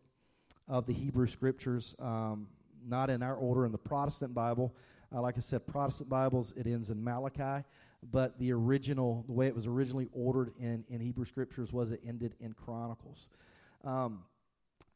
of 0.68 0.88
the 0.88 0.94
Hebrew 0.94 1.28
Scriptures, 1.28 1.96
um, 2.00 2.48
not 2.88 3.12
in 3.12 3.22
our 3.22 3.36
order 3.36 3.68
in 3.68 3.72
the 3.72 3.78
Protestant 3.78 4.34
Bible. 4.34 4.76
Uh, 5.14 5.22
like 5.22 5.38
I 5.38 5.42
said, 5.42 5.68
Protestant 5.68 6.10
Bibles 6.10 6.54
it 6.58 6.66
ends 6.66 6.90
in 6.90 7.04
Malachi, 7.04 7.64
but 8.04 8.38
the 8.40 8.52
original, 8.54 9.24
the 9.28 9.34
way 9.34 9.48
it 9.48 9.56
was 9.56 9.68
originally 9.68 10.10
ordered 10.14 10.54
in 10.60 10.86
in 10.90 11.02
Hebrew 11.02 11.26
Scriptures 11.26 11.72
was 11.74 11.92
it 11.92 12.02
ended 12.08 12.36
in 12.40 12.54
Chronicles, 12.54 13.30
um, 13.84 14.24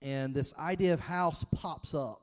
and 0.02 0.34
this 0.34 0.54
idea 0.56 0.94
of 0.94 1.00
house 1.00 1.46
pops 1.52 1.94
up 1.94 2.22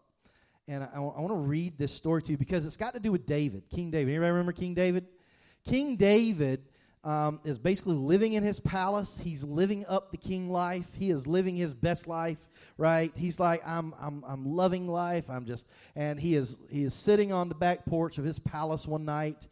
and 0.69 0.83
I, 0.83 0.97
I 0.97 0.99
want 0.99 1.29
to 1.29 1.35
read 1.35 1.79
this 1.79 1.93
story 1.93 2.23
to 2.23 2.33
you 2.33 2.39
because 2.39 2.67
it's 2.67 2.77
got 2.77 2.95
to 2.95 3.01
do 3.01 3.13
with 3.13 3.27
David, 3.27 3.65
King 3.71 3.91
David. 3.91 4.11
Anybody 4.11 4.31
remember 4.31 4.53
King 4.53 4.75
David? 4.75 5.07
King 5.65 5.97
David 5.97 6.65
um, 7.05 7.41
is 7.45 7.57
basically 7.57 7.95
living 7.95 8.33
in 8.33 8.43
his 8.43 8.59
palace. 8.59 9.21
He's 9.23 9.45
living 9.45 9.87
up 9.87 10.11
the 10.11 10.17
king 10.17 10.51
life. 10.51 10.93
He 10.99 11.11
is 11.11 11.27
living 11.27 11.57
his 11.57 11.73
best 11.73 12.09
life, 12.09 12.39
right? 12.79 13.13
He's 13.15 13.39
like, 13.39 13.63
I'm, 13.67 13.95
I'm, 14.01 14.25
I'm 14.27 14.57
loving 14.57 14.89
life. 14.89 15.31
I'm 15.31 15.47
just, 15.47 15.69
and 15.95 16.19
he 16.19 16.35
is, 16.35 16.59
he 16.69 16.83
is 16.83 16.95
sitting 16.95 17.33
on 17.33 17.49
the 17.49 17.55
back 17.55 17.87
porch 17.87 18.19
of 18.19 18.25
his 18.25 18.41
palace 18.41 18.89
one 18.89 19.05
night, 19.05 19.47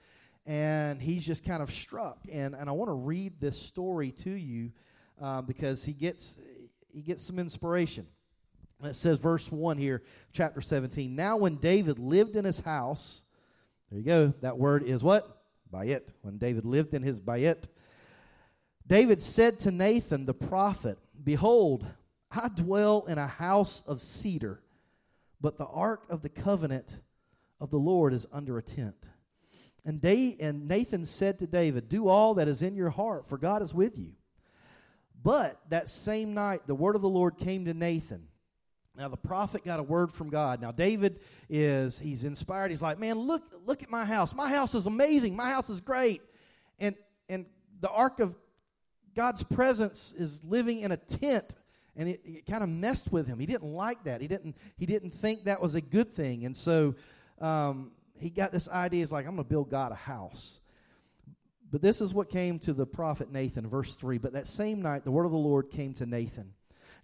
and 0.47 1.01
he's 1.01 1.25
just 1.25 1.45
kind 1.45 1.63
of 1.63 1.73
struck. 1.73 2.19
And, 2.31 2.55
and 2.55 2.69
I 2.69 2.73
want 2.73 2.89
to 2.89 2.95
read 2.95 3.41
this 3.41 3.61
story 3.61 4.13
to 4.23 4.31
you 4.31 4.73
uh, 5.21 5.43
because 5.43 5.85
he 5.85 5.93
gets, 5.93 6.37
he 6.93 7.01
gets 7.01 7.25
some 7.25 7.39
inspiration. 7.39 8.07
And 8.81 8.91
it 8.91 8.95
says, 8.95 9.19
verse 9.19 9.51
1 9.51 9.79
here, 9.79 10.03
chapter 10.33 10.61
17. 10.61 11.15
Now, 11.15 11.37
when 11.37 11.57
David 11.57 11.99
lived 11.99 12.37
in 12.37 12.45
his 12.45 12.61
house, 12.61 13.25
there 13.91 14.01
you 14.01 14.05
go, 14.05 14.35
that 14.43 14.59
word 14.59 14.83
is 14.83 15.03
what? 15.03 15.43
Bayit. 15.73 16.09
When 16.23 16.39
David 16.39 16.65
lived 16.65 16.95
in 16.95 17.03
his 17.03 17.21
Bayit, 17.21 17.65
David 18.87 19.23
said 19.23 19.61
to 19.61 19.71
Nathan 19.71 20.27
the 20.27 20.35
prophet, 20.35 20.99
Behold, 21.23 21.87
I 22.31 22.49
dwell 22.49 23.07
in 23.09 23.17
a 23.17 23.27
house 23.27 23.83
of 23.87 24.01
cedar, 24.01 24.61
but 25.41 25.57
the 25.57 25.67
ark 25.67 26.05
of 26.11 26.23
the 26.23 26.29
covenant 26.29 26.99
of 27.61 27.71
the 27.71 27.79
Lord 27.79 28.13
is 28.13 28.27
under 28.31 28.59
a 28.59 28.63
tent. 28.63 29.09
And, 29.85 30.01
they, 30.01 30.37
and 30.41 30.67
Nathan 30.67 31.05
said 31.05 31.39
to 31.41 31.47
David, 31.47 31.89
Do 31.89 32.09
all 32.09 32.35
that 32.35 32.49
is 32.49 32.63
in 32.63 32.75
your 32.75 32.91
heart, 32.91 33.29
for 33.29 33.37
God 33.37 33.63
is 33.63 33.75
with 33.75 33.99
you. 33.99 34.13
But 35.23 35.61
that 35.71 35.89
same 35.89 36.35
night, 36.35 36.63
the 36.67 36.75
word 36.75 36.97
of 36.97 37.03
the 37.03 37.09
Lord 37.09 37.37
came 37.39 37.65
to 37.67 37.75
Nathan 37.75 38.29
now 38.97 39.09
the 39.09 39.17
prophet 39.17 39.65
got 39.65 39.81
a 39.81 39.83
word 39.83 40.13
from 40.13 40.31
God. 40.31 40.61
Now 40.61 40.71
David 40.71 41.19
is 41.49 41.99
he's 41.99 42.23
inspired. 42.25 42.71
He's 42.71 42.83
like, 42.83 42.99
"Man, 42.99 43.19
look 43.19 43.43
look 43.67 43.83
at 43.83 43.91
my 43.91 44.05
house. 44.05 44.35
My 44.35 44.49
house 44.49 44.75
is 44.75 44.87
amazing. 44.87 45.35
My 45.35 45.51
house 45.51 45.69
is 45.69 45.81
great." 45.81 46.23
And 46.79 46.95
and 47.29 47.47
the 47.81 47.91
ark 47.91 48.21
of 48.21 48.37
God's 49.17 49.43
presence 49.43 50.15
is 50.17 50.43
living 50.45 50.81
in 50.81 50.93
a 50.93 50.97
tent 50.97 51.55
and 51.97 52.09
it, 52.09 52.21
it 52.25 52.47
kind 52.47 52.63
of 52.63 52.69
messed 52.69 53.13
with 53.13 53.27
him. 53.27 53.39
He 53.39 53.47
didn't 53.47 53.73
like 53.73 54.05
that. 54.05 54.21
He 54.21 54.29
didn't 54.29 54.57
he 54.77 54.87
didn't 54.87 55.11
think 55.11 55.45
that 55.45 55.61
was 55.61 55.75
a 55.75 55.81
good 55.81 56.15
thing. 56.15 56.45
And 56.45 56.57
so 56.57 56.95
um, 57.41 57.91
he 58.19 58.31
got 58.31 58.53
this 58.53 58.69
idea. 58.69 59.01
He's 59.01 59.13
like, 59.13 59.27
"I'm 59.27 59.35
going 59.35 59.45
to 59.45 59.49
build 59.49 59.71
God 59.71 59.93
a 59.93 59.97
house." 59.97 60.61
But 61.71 61.83
this 61.83 62.01
is 62.01 62.15
what 62.15 62.29
came 62.29 62.59
to 62.61 62.73
the 62.73 62.87
prophet 62.87 63.33
Nathan, 63.33 63.69
verse 63.69 63.97
3. 63.97 64.19
But 64.19 64.35
that 64.35 64.47
same 64.47 64.81
night, 64.81 65.05
the 65.05 65.11
word 65.11 65.25
of 65.25 65.33
the 65.33 65.39
Lord 65.39 65.71
came 65.71 65.93
to 65.95 66.07
Nathan. 66.07 66.53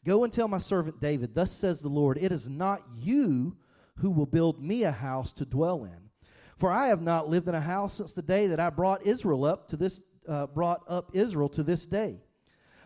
Go 0.04 0.22
and 0.22 0.32
tell 0.32 0.48
my 0.48 0.58
servant 0.58 1.00
David, 1.00 1.34
Thus 1.34 1.50
says 1.50 1.80
the 1.80 1.88
Lord, 1.88 2.18
it 2.18 2.30
is 2.30 2.48
not 2.48 2.82
you 2.94 3.56
who 3.96 4.10
will 4.10 4.26
build 4.26 4.62
me 4.62 4.84
a 4.84 4.92
house 4.92 5.32
to 5.34 5.44
dwell 5.44 5.84
in. 5.84 6.10
For 6.56 6.70
I 6.70 6.88
have 6.88 7.02
not 7.02 7.28
lived 7.28 7.48
in 7.48 7.54
a 7.54 7.60
house 7.60 7.94
since 7.94 8.12
the 8.12 8.22
day 8.22 8.46
that 8.46 8.60
I 8.60 8.70
brought 8.70 9.06
Israel 9.06 9.44
up 9.44 9.68
to 9.68 9.76
this 9.76 10.02
uh, 10.28 10.46
brought 10.46 10.82
up 10.86 11.10
Israel 11.14 11.48
to 11.48 11.62
this 11.62 11.86
day. 11.86 12.20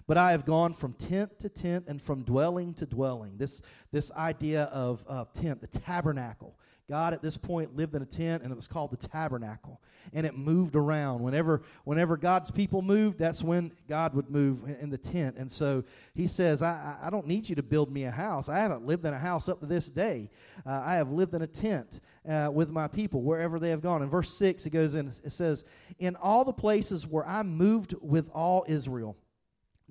But 0.06 0.16
I 0.16 0.32
have 0.32 0.44
gone 0.44 0.72
from 0.72 0.92
tent 0.94 1.38
to 1.40 1.48
tent 1.48 1.84
and 1.88 2.00
from 2.00 2.22
dwelling 2.22 2.74
to 2.74 2.86
dwelling. 2.86 3.36
This, 3.36 3.62
this 3.90 4.12
idea 4.12 4.64
of 4.64 5.04
uh, 5.08 5.24
tent, 5.32 5.60
the 5.60 5.66
tabernacle. 5.66 6.58
God 6.88 7.14
at 7.14 7.22
this 7.22 7.38
point 7.38 7.76
lived 7.76 7.94
in 7.94 8.02
a 8.02 8.06
tent 8.06 8.42
and 8.42 8.52
it 8.52 8.54
was 8.54 8.66
called 8.66 8.90
the 8.90 9.08
tabernacle. 9.08 9.80
And 10.12 10.26
it 10.26 10.36
moved 10.36 10.76
around. 10.76 11.22
Whenever, 11.22 11.62
whenever 11.84 12.18
God's 12.18 12.50
people 12.50 12.82
moved, 12.82 13.18
that's 13.18 13.42
when 13.42 13.72
God 13.88 14.14
would 14.14 14.28
move 14.28 14.64
in 14.80 14.90
the 14.90 14.98
tent. 14.98 15.36
And 15.38 15.50
so 15.50 15.84
he 16.14 16.26
says, 16.26 16.62
I, 16.62 16.96
I 17.02 17.08
don't 17.08 17.26
need 17.26 17.48
you 17.48 17.56
to 17.56 17.62
build 17.62 17.90
me 17.90 18.04
a 18.04 18.10
house. 18.10 18.50
I 18.50 18.58
haven't 18.58 18.84
lived 18.84 19.06
in 19.06 19.14
a 19.14 19.18
house 19.18 19.48
up 19.48 19.60
to 19.60 19.66
this 19.66 19.88
day. 19.88 20.30
Uh, 20.66 20.82
I 20.84 20.96
have 20.96 21.10
lived 21.10 21.34
in 21.34 21.40
a 21.40 21.46
tent 21.46 22.00
uh, 22.28 22.50
with 22.52 22.70
my 22.70 22.86
people 22.86 23.22
wherever 23.22 23.58
they 23.58 23.70
have 23.70 23.80
gone. 23.80 24.02
In 24.02 24.10
verse 24.10 24.36
6, 24.36 24.66
it 24.66 24.70
goes 24.70 24.94
in, 24.94 25.06
it 25.06 25.32
says, 25.32 25.64
In 25.98 26.16
all 26.16 26.44
the 26.44 26.52
places 26.52 27.06
where 27.06 27.26
I 27.26 27.42
moved 27.42 27.94
with 28.02 28.28
all 28.34 28.66
Israel, 28.68 29.16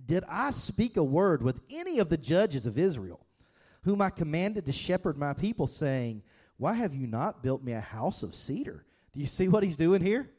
did 0.05 0.23
I 0.29 0.51
speak 0.51 0.97
a 0.97 1.03
word 1.03 1.41
with 1.41 1.59
any 1.71 1.97
of 1.97 2.09
the 2.09 2.17
judges 2.17 2.67
of 2.67 2.77
Israel, 2.77 3.25
whom 3.83 4.01
I 4.01 4.09
commanded 4.12 4.65
to 4.65 4.71
shepherd 4.71 5.17
my 5.17 5.33
people, 5.33 5.65
saying, 5.67 6.23
why 6.57 6.74
have 6.74 6.93
you 6.93 7.07
not 7.07 7.43
built 7.43 7.63
me 7.63 7.74
a 7.74 7.81
house 7.81 8.24
of 8.24 8.36
cedar? 8.36 8.86
Do 9.13 9.19
you 9.19 9.25
see 9.25 9.48
what 9.48 9.63
he's 9.63 9.77
doing 9.77 10.01
here? 10.01 10.29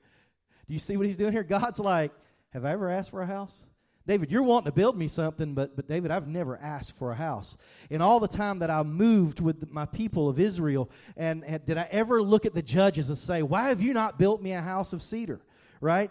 Do 0.66 0.72
you 0.72 0.78
see 0.78 0.96
what 0.96 1.06
he's 1.06 1.16
doing 1.16 1.32
here? 1.32 1.42
God's 1.42 1.78
like, 1.78 2.12
Have 2.50 2.64
I 2.64 2.72
ever 2.72 2.90
asked 2.90 3.10
for 3.10 3.22
a 3.22 3.26
house? 3.26 3.66
David, 4.06 4.30
you're 4.30 4.42
wanting 4.42 4.66
to 4.66 4.72
build 4.72 4.98
me 4.98 5.08
something, 5.08 5.54
but, 5.54 5.76
but 5.76 5.88
David, 5.88 6.10
I've 6.10 6.28
never 6.28 6.58
asked 6.58 6.94
for 6.96 7.10
a 7.10 7.14
house. 7.14 7.56
In 7.88 8.02
all 8.02 8.20
the 8.20 8.28
time 8.28 8.58
that 8.58 8.70
I 8.70 8.82
moved 8.82 9.40
with 9.40 9.70
my 9.70 9.86
people 9.86 10.28
of 10.28 10.38
Israel, 10.38 10.90
and, 11.16 11.42
and 11.44 11.64
did 11.64 11.78
I 11.78 11.88
ever 11.90 12.22
look 12.22 12.44
at 12.44 12.52
the 12.52 12.60
judges 12.60 13.08
and 13.08 13.16
say, 13.16 13.42
Why 13.42 13.68
have 13.68 13.80
you 13.80 13.94
not 13.94 14.18
built 14.18 14.42
me 14.42 14.52
a 14.52 14.60
house 14.60 14.92
of 14.92 15.02
cedar? 15.02 15.40
Right? 15.80 16.10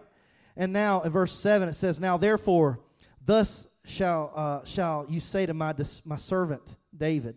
And 0.56 0.74
now 0.74 1.02
in 1.02 1.12
verse 1.12 1.34
7 1.34 1.70
it 1.70 1.74
says, 1.74 2.00
Now 2.00 2.18
therefore, 2.18 2.80
thus 3.24 3.68
shall, 3.86 4.32
uh, 4.36 4.66
shall 4.66 5.06
you 5.08 5.20
say 5.20 5.46
to 5.46 5.54
my, 5.54 5.76
my 6.06 6.18
servant 6.18 6.76
David, 6.96 7.36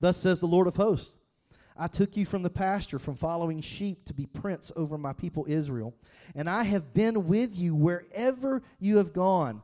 Thus 0.00 0.16
says 0.16 0.38
the 0.40 0.46
Lord 0.46 0.66
of 0.66 0.76
hosts, 0.76 1.17
I 1.80 1.86
took 1.86 2.16
you 2.16 2.26
from 2.26 2.42
the 2.42 2.50
pasture, 2.50 2.98
from 2.98 3.14
following 3.14 3.60
sheep, 3.60 4.04
to 4.06 4.14
be 4.14 4.26
prince 4.26 4.72
over 4.74 4.98
my 4.98 5.12
people 5.12 5.46
Israel. 5.48 5.94
And 6.34 6.50
I 6.50 6.64
have 6.64 6.92
been 6.92 7.28
with 7.28 7.56
you 7.56 7.74
wherever 7.74 8.62
you 8.80 8.96
have 8.96 9.12
gone, 9.12 9.62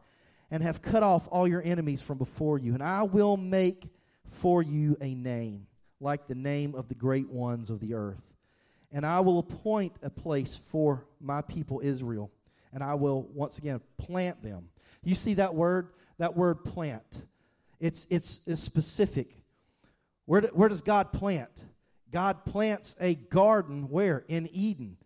and 0.51 0.63
have 0.63 0.81
cut 0.81 1.03
off 1.03 1.27
all 1.33 1.49
your 1.49 1.63
enemies 1.65 2.01
from 2.01 2.17
before 2.19 2.59
you. 2.59 2.75
And 2.75 2.83
I 2.83 3.03
will 3.03 3.37
make 3.37 3.89
for 4.29 4.63
you 4.63 4.97
a 5.01 5.15
name, 5.15 5.67
like 6.01 6.29
the 6.29 6.37
name 6.37 6.77
of 6.77 6.89
the 6.89 6.95
great 6.95 7.29
ones 7.29 7.69
of 7.71 7.81
the 7.81 7.95
earth. 7.95 8.23
And 8.93 9.05
I 9.05 9.19
will 9.19 9.41
appoint 9.41 9.95
a 10.01 10.11
place 10.11 10.57
for 10.57 11.05
my 11.21 11.43
people 11.43 11.81
Israel, 11.83 12.31
and 12.73 12.85
I 12.85 12.95
will 12.95 13.23
once 13.35 13.59
again 13.59 13.81
plant 13.99 14.41
them. 14.41 14.69
You 15.03 15.17
see 15.17 15.35
that 15.35 15.57
word? 15.57 15.89
That 16.19 16.37
word 16.37 16.65
plant. 16.65 17.23
It's, 17.81 18.07
it's, 18.09 18.41
it's 18.47 18.63
specific. 18.63 19.37
Where, 20.27 20.43
do, 20.43 20.49
where 20.53 20.69
does 20.69 20.81
God 20.81 21.13
plant? 21.13 21.65
God 22.15 22.45
plants 22.45 22.95
a 23.01 23.17
garden 23.17 23.89
where? 23.91 24.25
In 24.29 24.49
Eden. 24.53 24.99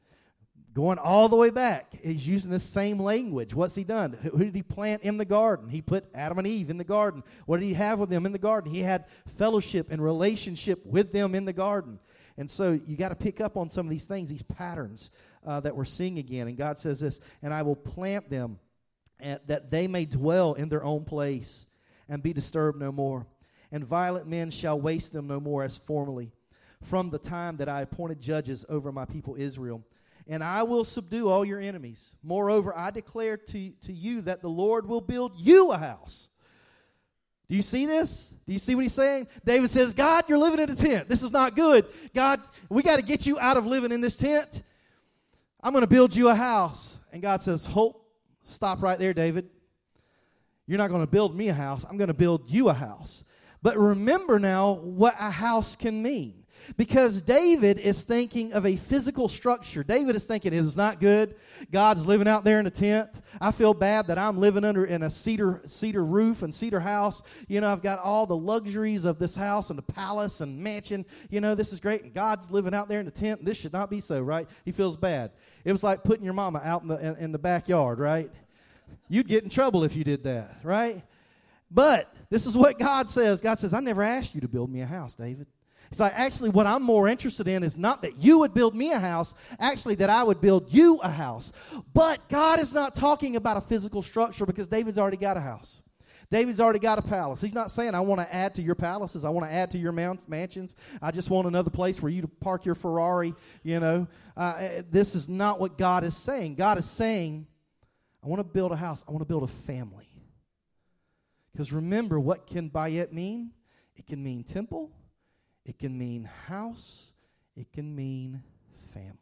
Going 0.75 0.99
all 0.99 1.31
the 1.31 1.37
way 1.37 1.49
back. 1.49 1.99
He's 2.03 2.29
using 2.29 2.51
the 2.51 2.61
same 2.61 3.01
language. 3.01 3.55
What's 3.55 3.75
he 3.75 3.83
done? 3.83 4.13
Who 4.13 4.45
did 4.45 4.55
he 4.55 4.63
plant 4.63 5.03
in 5.05 5.17
the 5.17 5.25
garden? 5.25 5.71
He 5.71 5.81
put 5.81 6.05
Adam 6.15 6.37
and 6.37 6.47
Eve 6.47 6.69
in 6.69 6.77
the 6.77 6.85
garden. 6.85 7.25
What 7.47 7.61
did 7.61 7.67
he 7.67 7.73
have 7.73 7.99
with 7.99 8.11
them 8.11 8.27
in 8.27 8.33
the 8.33 8.39
garden? 8.39 8.71
He 8.71 8.81
had 8.81 9.07
fellowship 9.27 9.91
and 9.91 10.05
relationship 10.05 10.85
with 10.85 11.11
them 11.11 11.35
in 11.35 11.47
the 11.47 11.53
garden. 11.55 11.99
And 12.37 12.51
so 12.51 12.79
you 12.87 12.95
got 12.95 13.09
to 13.09 13.17
pick 13.17 13.41
up 13.41 13.57
on 13.57 13.71
some 13.71 13.87
of 13.87 13.91
these 13.91 14.05
things, 14.05 14.29
these 14.29 14.43
patterns 14.43 15.11
uh, 15.47 15.61
that 15.61 15.75
we're 15.75 15.87
seeing 15.87 16.19
again. 16.19 16.47
And 16.47 16.59
God 16.59 16.79
says 16.79 17.01
this, 17.01 17.23
and 17.41 17.55
I 17.55 17.63
will 17.63 17.75
plant 17.75 18.29
them 18.29 18.59
at, 19.19 19.47
that 19.47 19.71
they 19.71 19.89
may 19.89 20.05
dwell 20.05 20.53
in 20.53 20.69
their 20.69 20.85
own 20.85 21.07
place 21.07 21.69
and 22.07 22.23
be 22.23 22.35
disturbed 22.35 22.79
no 22.79 22.93
more. 22.93 23.27
And 23.73 23.83
violent 23.83 24.29
men 24.29 24.51
shall 24.51 24.79
waste 24.79 25.15
them 25.15 25.27
no 25.27 25.41
more 25.41 25.65
as 25.65 25.79
formerly 25.79 26.33
from 26.85 27.11
the 27.11 27.19
time 27.19 27.57
that 27.59 27.69
I 27.69 27.83
appointed 27.83 28.21
judges 28.21 28.65
over 28.69 28.93
my 28.93 29.05
people 29.05 29.37
Israel. 29.39 29.85
And 30.27 30.45
I 30.45 30.63
will 30.63 30.85
subdue 30.85 31.29
all 31.29 31.45
your 31.45 31.59
enemies. 31.59 32.15
Moreover, 32.23 32.77
I 32.77 32.91
declare 32.91 33.37
to, 33.37 33.71
to 33.71 33.93
you 33.93 34.21
that 34.23 34.43
the 34.43 34.49
Lord 34.49 34.87
will 34.87 35.01
build 35.01 35.33
you 35.37 35.73
a 35.73 35.79
house. 35.79 36.29
Do 37.49 37.57
you 37.57 37.63
see 37.63 37.87
this? 37.87 38.35
Do 38.47 38.53
you 38.53 38.59
see 38.59 38.75
what 38.75 38.83
he's 38.83 38.93
saying? 38.93 39.27
David 39.43 39.71
says, 39.71 39.95
God, 39.95 40.25
you're 40.29 40.39
living 40.39 40.61
in 40.61 40.71
a 40.71 40.77
tent. 40.77 41.09
This 41.09 41.23
is 41.23 41.33
not 41.33 41.57
good. 41.57 41.87
God, 42.15 42.41
we 42.69 42.83
got 42.83 42.97
to 42.97 43.03
get 43.03 43.27
you 43.27 43.39
out 43.41 43.57
of 43.57 43.65
living 43.65 43.91
in 43.91 44.03
this 44.03 44.17
tent. 44.17 44.63
I'm 45.63 45.73
going 45.73 45.83
to 45.83 45.89
build 45.89 46.15
you 46.15 46.29
a 46.29 46.35
house. 46.35 46.99
And 47.11 47.23
God 47.23 47.41
says, 47.41 47.65
Hope, 47.65 48.07
stop 48.43 48.83
right 48.83 48.99
there, 48.99 49.15
David. 49.15 49.49
You're 50.67 50.79
not 50.79 50.91
going 50.91 51.01
to 51.01 51.11
build 51.11 51.35
me 51.35 51.49
a 51.49 51.55
house. 51.55 51.87
I'm 51.89 51.97
going 51.97 52.09
to 52.09 52.15
build 52.15 52.51
you 52.51 52.69
a 52.69 52.75
house. 52.75 53.25
But 53.63 53.79
remember 53.79 54.39
now 54.39 54.73
what 54.73 55.15
a 55.19 55.31
house 55.31 55.75
can 55.75 56.03
mean. 56.03 56.38
Because 56.77 57.23
David 57.23 57.79
is 57.79 58.03
thinking 58.03 58.53
of 58.53 58.67
a 58.67 58.77
physical 58.77 59.29
structure. 59.29 59.83
David 59.83 60.17
is 60.17 60.25
thinking 60.25 60.53
it 60.53 60.59
is 60.59 60.77
not 60.77 61.01
good. 61.01 61.35
God's 61.73 62.07
living 62.07 62.29
out 62.29 62.45
there 62.45 62.61
in 62.61 62.67
a 62.67 62.71
tent. 62.71 63.11
I 63.41 63.53
feel 63.53 63.75
bad 63.75 64.09
that 64.09 64.19
I'm 64.19 64.39
living 64.39 64.65
under 64.65 64.85
in 64.85 65.03
a 65.03 65.11
cedar 65.11 65.63
cedar 65.65 66.05
roof 66.05 66.43
and 66.43 66.55
cedar 66.55 66.81
house. 66.81 67.23
You 67.47 67.61
know, 67.61 67.69
I've 67.69 67.83
got 67.83 67.99
all 67.99 68.27
the 68.27 68.37
luxuries 68.37 69.05
of 69.05 69.19
this 69.19 69.37
house 69.37 69.71
and 69.71 69.79
the 69.79 69.83
palace 69.83 70.41
and 70.41 70.59
mansion. 70.59 71.07
You 71.31 71.41
know, 71.41 71.55
this 71.55 71.73
is 71.73 71.81
great. 71.81 72.03
And 72.03 72.15
God's 72.15 72.51
living 72.51 72.75
out 72.75 72.89
there 72.89 73.01
in 73.01 73.07
the 73.07 73.13
tent. 73.13 73.45
This 73.45 73.57
should 73.57 73.73
not 73.73 73.91
be 73.91 74.01
so, 74.01 74.21
right? 74.21 74.49
He 74.65 74.73
feels 74.73 74.97
bad. 74.97 75.33
It 75.65 75.73
was 75.73 75.83
like 75.83 76.05
putting 76.05 76.25
your 76.25 76.35
mama 76.35 76.61
out 76.65 76.83
in 76.83 76.89
the 76.89 76.97
in, 76.97 77.17
in 77.17 77.33
the 77.33 77.39
backyard, 77.39 77.99
right? 77.99 78.31
You'd 79.09 79.29
get 79.29 79.45
in 79.45 79.51
trouble 79.51 79.85
if 79.85 79.97
you 79.97 80.05
did 80.05 80.25
that, 80.25 80.59
right? 80.63 81.03
But 81.71 82.13
this 82.31 82.47
is 82.47 82.57
what 82.57 82.79
God 82.79 83.09
says. 83.11 83.41
God 83.41 83.59
says, 83.59 83.75
I 83.75 83.81
never 83.81 84.03
asked 84.03 84.35
you 84.35 84.41
to 84.41 84.49
build 84.49 84.71
me 84.71 84.81
a 84.81 84.87
house, 84.87 85.15
David. 85.15 85.47
He's 85.91 86.01
like, 86.01 86.13
actually, 86.15 86.51
what 86.51 86.67
I'm 86.67 86.83
more 86.83 87.09
interested 87.09 87.49
in 87.49 87.63
is 87.63 87.77
not 87.77 88.03
that 88.03 88.19
you 88.19 88.41
would 88.41 88.53
build 88.53 88.75
me 88.75 88.93
a 88.93 88.99
house, 88.99 89.35
actually, 89.59 89.95
that 89.97 90.11
I 90.11 90.23
would 90.23 90.41
build 90.41 90.73
you 90.73 90.99
a 90.99 91.11
house. 91.11 91.53
But 91.95 92.29
God 92.29 92.61
is 92.61 92.75
not 92.75 92.95
talking 92.95 93.37
about 93.37 93.57
a 93.57 93.63
physical 93.63 94.03
structure 94.03 94.45
because 94.45 94.69
David's 94.69 94.99
already 94.99 95.17
got 95.17 95.37
a 95.37 95.41
house. 95.41 95.83
David's 96.31 96.61
already 96.61 96.79
got 96.79 96.99
a 96.99 97.03
palace. 97.03 97.41
He's 97.41 97.55
not 97.55 97.71
saying, 97.71 97.95
I 97.95 98.01
want 98.01 98.21
to 98.21 98.35
add 98.35 98.55
to 98.57 98.63
your 98.63 98.75
palaces. 98.75 99.25
I 99.25 99.31
want 99.31 99.47
to 99.47 99.53
add 99.53 99.71
to 99.71 99.79
your 99.79 99.93
mansions. 99.93 100.77
I 101.01 101.11
just 101.11 101.31
want 101.31 101.49
another 101.49 101.71
place 101.71 102.03
where 102.03 102.13
you 102.13 102.21
to 102.21 102.29
park 102.29 102.67
your 102.67 102.75
Ferrari. 102.75 103.35
You 103.63 103.81
know, 103.81 104.09
uh, 104.37 104.57
eh, 104.59 104.83
this 104.91 105.15
is 105.15 105.27
not 105.27 105.59
what 105.59 105.79
God 105.79 106.05
is 106.05 106.15
saying. 106.15 106.57
God 106.57 106.77
is 106.77 106.85
saying, 106.85 107.47
I 108.23 108.27
want 108.27 108.41
to 108.41 108.45
build 108.45 108.73
a 108.73 108.77
house. 108.77 109.05
I 109.09 109.11
want 109.11 109.23
to 109.23 109.29
build 109.29 109.43
a 109.43 109.47
family. 109.47 110.09
Because 111.53 111.73
remember, 111.73 112.21
what 112.21 112.47
can 112.47 112.69
Bayet 112.69 113.11
mean? 113.11 113.53
It 113.97 114.07
can 114.07 114.23
mean 114.23 114.45
temple. 114.45 114.91
It 115.69 115.79
can 115.79 115.99
mean 115.99 116.25
house. 116.47 117.13
It 117.55 117.71
can 117.73 117.95
mean 117.95 118.43
family. 118.95 119.13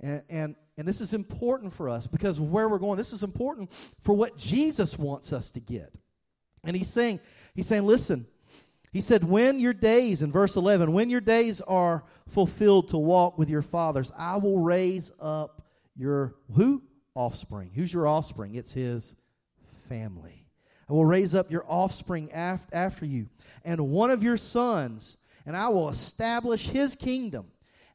And, 0.00 0.22
and, 0.30 0.56
and 0.76 0.86
this 0.86 1.00
is 1.00 1.12
important 1.12 1.72
for 1.72 1.88
us 1.88 2.06
because 2.06 2.38
where 2.38 2.68
we're 2.68 2.78
going, 2.78 2.98
this 2.98 3.12
is 3.12 3.24
important 3.24 3.72
for 4.00 4.14
what 4.14 4.36
Jesus 4.38 4.96
wants 4.96 5.32
us 5.32 5.50
to 5.50 5.60
get. 5.60 5.98
And 6.62 6.76
he's 6.76 6.88
saying, 6.88 7.18
he's 7.56 7.66
saying, 7.66 7.84
listen, 7.84 8.26
he 8.92 9.00
said, 9.00 9.24
when 9.24 9.58
your 9.58 9.74
days, 9.74 10.22
in 10.22 10.30
verse 10.30 10.54
11, 10.54 10.92
when 10.92 11.10
your 11.10 11.20
days 11.20 11.60
are 11.62 12.04
fulfilled 12.28 12.90
to 12.90 12.96
walk 12.96 13.38
with 13.38 13.50
your 13.50 13.62
fathers, 13.62 14.12
I 14.16 14.36
will 14.36 14.60
raise 14.60 15.10
up 15.20 15.66
your 15.96 16.36
who? 16.54 16.82
Offspring. 17.14 17.72
Who's 17.74 17.92
your 17.92 18.06
offspring? 18.06 18.54
It's 18.54 18.72
his 18.72 19.16
family. 19.88 20.37
I 20.88 20.92
will 20.92 21.04
raise 21.04 21.34
up 21.34 21.50
your 21.50 21.64
offspring 21.68 22.30
af- 22.32 22.66
after 22.72 23.04
you, 23.04 23.28
and 23.64 23.90
one 23.90 24.10
of 24.10 24.22
your 24.22 24.36
sons, 24.36 25.16
and 25.44 25.56
I 25.56 25.68
will 25.68 25.88
establish 25.88 26.68
his 26.68 26.94
kingdom. 26.94 27.46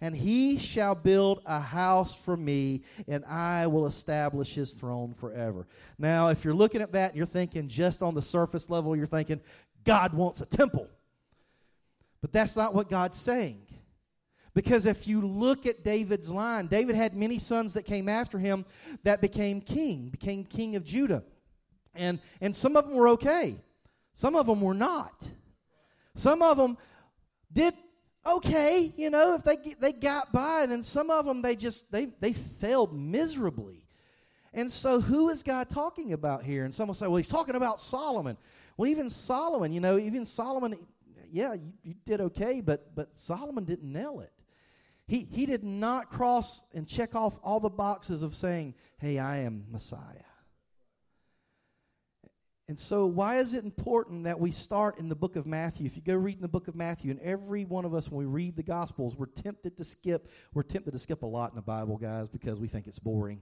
And 0.02 0.14
he 0.14 0.58
shall 0.58 0.96
build 0.96 1.42
a 1.46 1.62
house 1.62 2.14
for 2.14 2.36
me, 2.36 2.82
and 3.08 3.24
I 3.24 3.68
will 3.68 3.86
establish 3.86 4.54
his 4.54 4.74
throne 4.74 5.14
forever. 5.14 5.66
Now, 5.98 6.28
if 6.28 6.44
you're 6.44 6.54
looking 6.54 6.82
at 6.82 6.92
that 6.92 7.12
and 7.12 7.18
you're 7.18 7.26
thinking 7.26 7.70
just 7.70 8.04
on 8.04 8.14
the 8.14 8.22
surface 8.22 8.70
level, 8.70 8.98
you're 8.98 9.06
thinking, 9.06 9.40
God 9.86 10.14
wants 10.14 10.42
a 10.42 10.46
temple. 10.46 10.90
But 12.20 12.34
that's 12.34 12.58
not 12.58 12.76
what 12.76 12.90
God's 12.90 13.18
saying. 13.18 13.62
Because 14.54 14.86
if 14.86 15.08
you 15.08 15.22
look 15.22 15.66
at 15.66 15.86
David's 15.86 16.30
line, 16.30 16.68
David 16.68 16.96
had 16.96 17.16
many 17.16 17.40
sons 17.40 17.74
that 17.74 17.84
came 17.84 18.10
after 18.10 18.38
him 18.38 18.66
that 19.04 19.22
became 19.22 19.62
king, 19.62 20.10
became 20.10 20.44
king 20.44 20.76
of 20.76 20.84
Judah. 20.84 21.24
And, 21.96 22.20
and 22.42 22.56
some 22.56 22.76
of 22.76 22.88
them 22.88 22.96
were 22.96 23.10
okay, 23.10 23.56
some 24.14 24.36
of 24.36 24.48
them 24.48 24.62
were 24.62 24.74
not. 24.74 25.30
Some 26.16 26.42
of 26.42 26.58
them 26.58 26.78
did 27.52 27.74
okay, 28.26 28.94
you 28.96 29.10
know, 29.10 29.36
if 29.36 29.44
they, 29.44 29.76
they 29.80 29.92
got 29.92 30.32
by, 30.32 30.66
then 30.66 30.84
some 30.84 31.10
of 31.10 31.26
them 31.26 31.42
they 31.42 31.56
just 31.56 31.92
they, 31.92 32.06
they 32.20 32.34
failed 32.34 32.98
miserably. 32.98 33.84
And 34.54 34.72
so 34.72 35.02
who 35.02 35.30
is 35.30 35.42
God 35.42 35.70
talking 35.70 36.14
about 36.14 36.44
here? 36.44 36.64
And 36.64 36.74
some 36.74 36.88
will 36.88 36.94
say, 36.94 37.08
well, 37.08 37.18
he's 37.18 37.28
talking 37.28 37.56
about 37.56 37.82
Solomon. 37.82 38.38
Well, 38.78 38.88
even 38.88 39.10
Solomon, 39.10 39.74
you 39.74 39.82
know, 39.82 39.98
even 39.98 40.26
Solomon, 40.26 40.78
yeah, 41.32 41.54
you, 41.54 41.74
you 41.84 41.96
did 42.06 42.22
okay, 42.22 42.62
but 42.62 42.96
but 42.96 43.18
Solomon 43.18 43.66
didn't 43.66 43.92
nail 43.92 44.20
it. 44.20 44.32
He, 45.08 45.28
he 45.32 45.46
did 45.46 45.64
not 45.64 46.10
cross 46.10 46.64
and 46.74 46.88
check 46.88 47.14
off 47.14 47.38
all 47.44 47.60
the 47.60 47.70
boxes 47.70 48.24
of 48.24 48.36
saying, 48.36 48.74
hey, 49.00 49.20
I 49.20 49.40
am 49.40 49.66
Messiah. 49.70 50.00
And 52.70 52.80
so, 52.80 53.06
why 53.06 53.40
is 53.40 53.54
it 53.54 53.66
important 53.66 54.24
that 54.24 54.40
we 54.40 54.50
start 54.50 54.98
in 54.98 55.10
the 55.10 55.16
book 55.16 55.36
of 55.36 55.46
Matthew? 55.46 55.86
If 55.86 55.98
you 55.98 56.02
go 56.02 56.16
read 56.16 56.38
in 56.38 56.42
the 56.42 56.48
book 56.48 56.70
of 56.70 56.76
Matthew, 56.76 57.12
and 57.12 57.20
every 57.20 57.66
one 57.66 57.84
of 57.84 57.94
us, 57.94 58.10
when 58.10 58.20
we 58.20 58.26
read 58.26 58.56
the 58.56 58.64
Gospels, 58.64 59.18
we're 59.18 59.26
tempted 59.26 59.78
to 59.78 59.84
skip. 59.84 60.30
We're 60.54 60.64
tempted 60.64 60.92
to 60.92 61.00
skip 61.00 61.24
a 61.24 61.26
lot 61.26 61.52
in 61.52 61.58
the 61.58 61.62
Bible, 61.62 61.98
guys, 61.98 62.30
because 62.30 62.62
we 62.62 62.70
think 62.70 62.88
it's 62.88 63.00
boring. 63.00 63.42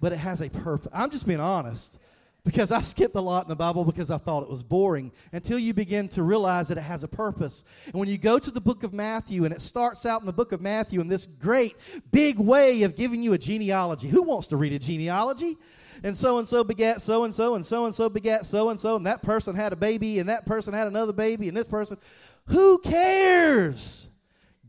But 0.00 0.12
it 0.12 0.16
has 0.16 0.40
a 0.40 0.48
purpose. 0.48 0.90
I'm 0.94 1.10
just 1.10 1.26
being 1.26 1.40
honest 1.40 1.98
because 2.42 2.70
I 2.70 2.82
skipped 2.82 3.16
a 3.16 3.20
lot 3.20 3.44
in 3.44 3.48
the 3.48 3.56
Bible 3.56 3.84
because 3.84 4.10
I 4.10 4.18
thought 4.18 4.42
it 4.42 4.50
was 4.50 4.62
boring 4.62 5.12
until 5.32 5.58
you 5.58 5.72
begin 5.72 6.08
to 6.08 6.22
realize 6.22 6.68
that 6.68 6.78
it 6.78 6.82
has 6.82 7.02
a 7.02 7.08
purpose. 7.08 7.64
And 7.86 7.94
when 7.94 8.08
you 8.08 8.18
go 8.18 8.38
to 8.38 8.50
the 8.50 8.60
book 8.60 8.82
of 8.82 8.92
Matthew 8.92 9.44
and 9.44 9.54
it 9.54 9.62
starts 9.62 10.04
out 10.04 10.20
in 10.20 10.26
the 10.26 10.32
book 10.32 10.52
of 10.52 10.60
Matthew 10.60 11.00
in 11.00 11.08
this 11.08 11.26
great 11.26 11.76
big 12.12 12.38
way 12.38 12.82
of 12.82 12.96
giving 12.96 13.22
you 13.22 13.32
a 13.32 13.38
genealogy. 13.38 14.08
Who 14.08 14.22
wants 14.22 14.48
to 14.48 14.56
read 14.56 14.72
a 14.72 14.78
genealogy? 14.78 15.56
And 16.02 16.16
so 16.16 16.38
and 16.38 16.48
so 16.48 16.64
begat 16.64 17.00
so 17.00 17.24
and 17.24 17.34
so, 17.34 17.54
and 17.54 17.64
so 17.64 17.84
and 17.86 17.94
so 17.94 18.08
begat 18.08 18.46
so 18.46 18.70
and 18.70 18.80
so, 18.80 18.96
and 18.96 19.06
that 19.06 19.22
person 19.22 19.54
had 19.54 19.72
a 19.72 19.76
baby, 19.76 20.18
and 20.18 20.28
that 20.28 20.46
person 20.46 20.74
had 20.74 20.86
another 20.86 21.12
baby, 21.12 21.48
and 21.48 21.56
this 21.56 21.66
person. 21.66 21.98
Who 22.46 22.78
cares? 22.78 24.08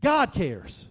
God 0.00 0.32
cares. 0.32 0.88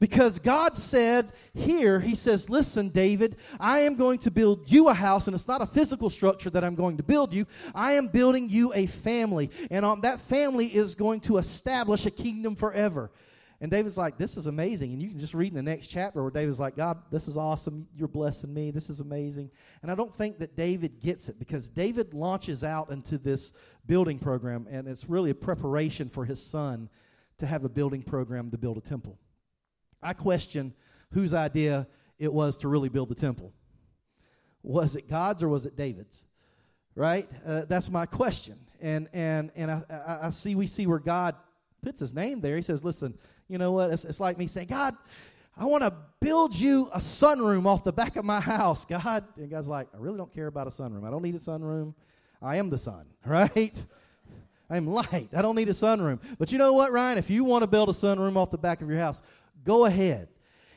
Because 0.00 0.38
God 0.38 0.76
said 0.76 1.32
here, 1.54 1.98
He 1.98 2.14
says, 2.14 2.48
Listen, 2.48 2.88
David, 2.88 3.36
I 3.58 3.80
am 3.80 3.96
going 3.96 4.20
to 4.20 4.30
build 4.30 4.70
you 4.70 4.88
a 4.88 4.94
house, 4.94 5.26
and 5.26 5.34
it's 5.34 5.48
not 5.48 5.60
a 5.60 5.66
physical 5.66 6.08
structure 6.08 6.50
that 6.50 6.62
I'm 6.62 6.76
going 6.76 6.98
to 6.98 7.02
build 7.02 7.32
you. 7.32 7.46
I 7.74 7.94
am 7.94 8.06
building 8.06 8.48
you 8.48 8.72
a 8.74 8.86
family, 8.86 9.50
and 9.70 9.84
on 9.84 10.02
that 10.02 10.20
family 10.20 10.66
is 10.66 10.94
going 10.94 11.20
to 11.22 11.38
establish 11.38 12.06
a 12.06 12.10
kingdom 12.10 12.54
forever. 12.54 13.10
And 13.60 13.70
David's 13.70 13.98
like, 13.98 14.18
This 14.18 14.36
is 14.36 14.46
amazing. 14.46 14.92
And 14.92 15.02
you 15.02 15.08
can 15.08 15.18
just 15.18 15.34
read 15.34 15.48
in 15.48 15.56
the 15.56 15.62
next 15.62 15.88
chapter 15.88 16.22
where 16.22 16.30
David's 16.30 16.60
like, 16.60 16.76
God, 16.76 17.02
this 17.10 17.26
is 17.26 17.36
awesome. 17.36 17.88
You're 17.96 18.08
blessing 18.08 18.52
me. 18.54 18.70
This 18.70 18.88
is 18.88 19.00
amazing. 19.00 19.50
And 19.82 19.90
I 19.90 19.94
don't 19.94 20.14
think 20.14 20.38
that 20.38 20.56
David 20.56 21.00
gets 21.00 21.28
it 21.28 21.38
because 21.38 21.68
David 21.68 22.14
launches 22.14 22.62
out 22.62 22.90
into 22.90 23.18
this 23.18 23.52
building 23.86 24.18
program, 24.18 24.66
and 24.70 24.86
it's 24.86 25.08
really 25.08 25.30
a 25.30 25.34
preparation 25.34 26.08
for 26.08 26.24
his 26.24 26.44
son 26.44 26.88
to 27.38 27.46
have 27.46 27.64
a 27.64 27.68
building 27.68 28.02
program 28.02 28.50
to 28.50 28.58
build 28.58 28.76
a 28.76 28.80
temple. 28.80 29.18
I 30.02 30.12
question 30.12 30.74
whose 31.12 31.34
idea 31.34 31.88
it 32.18 32.32
was 32.32 32.58
to 32.58 32.68
really 32.68 32.88
build 32.88 33.08
the 33.08 33.14
temple. 33.14 33.52
Was 34.62 34.96
it 34.96 35.08
God's 35.08 35.42
or 35.42 35.48
was 35.48 35.66
it 35.66 35.76
David's? 35.76 36.26
Right? 36.94 37.28
Uh, 37.46 37.62
that's 37.68 37.90
my 37.90 38.06
question. 38.06 38.58
And 38.80 39.08
and 39.12 39.50
and 39.56 39.70
I, 39.70 39.82
I, 39.90 40.26
I 40.26 40.30
see 40.30 40.54
we 40.54 40.66
see 40.66 40.86
where 40.86 40.98
God 40.98 41.34
puts 41.82 42.00
his 42.00 42.12
name 42.12 42.40
there. 42.40 42.56
He 42.56 42.62
says, 42.62 42.84
"Listen, 42.84 43.16
you 43.48 43.58
know 43.58 43.72
what? 43.72 43.90
It's, 43.90 44.04
it's 44.04 44.20
like 44.20 44.38
me 44.38 44.46
saying, 44.46 44.68
God, 44.68 44.96
I 45.56 45.64
want 45.64 45.82
to 45.82 45.92
build 46.20 46.54
you 46.54 46.88
a 46.92 46.98
sunroom 46.98 47.66
off 47.66 47.82
the 47.82 47.92
back 47.92 48.16
of 48.16 48.24
my 48.24 48.40
house, 48.40 48.84
God. 48.84 49.24
And 49.36 49.50
God's 49.50 49.66
like, 49.66 49.88
I 49.92 49.96
really 49.98 50.16
don't 50.16 50.32
care 50.32 50.46
about 50.46 50.66
a 50.66 50.70
sunroom. 50.70 51.04
I 51.04 51.10
don't 51.10 51.22
need 51.22 51.34
a 51.34 51.40
sunroom. 51.40 51.94
I 52.40 52.56
am 52.56 52.70
the 52.70 52.78
sun, 52.78 53.06
right? 53.26 53.82
I'm 54.70 54.86
light. 54.86 55.30
I 55.34 55.42
don't 55.42 55.56
need 55.56 55.68
a 55.68 55.72
sunroom. 55.72 56.20
But 56.38 56.52
you 56.52 56.58
know 56.58 56.74
what, 56.74 56.92
Ryan? 56.92 57.18
If 57.18 57.30
you 57.30 57.42
want 57.42 57.62
to 57.62 57.66
build 57.66 57.88
a 57.88 57.92
sunroom 57.92 58.36
off 58.36 58.50
the 58.50 58.58
back 58.58 58.82
of 58.82 58.88
your 58.88 58.98
house, 58.98 59.22
go 59.64 59.86
ahead. 59.86 60.28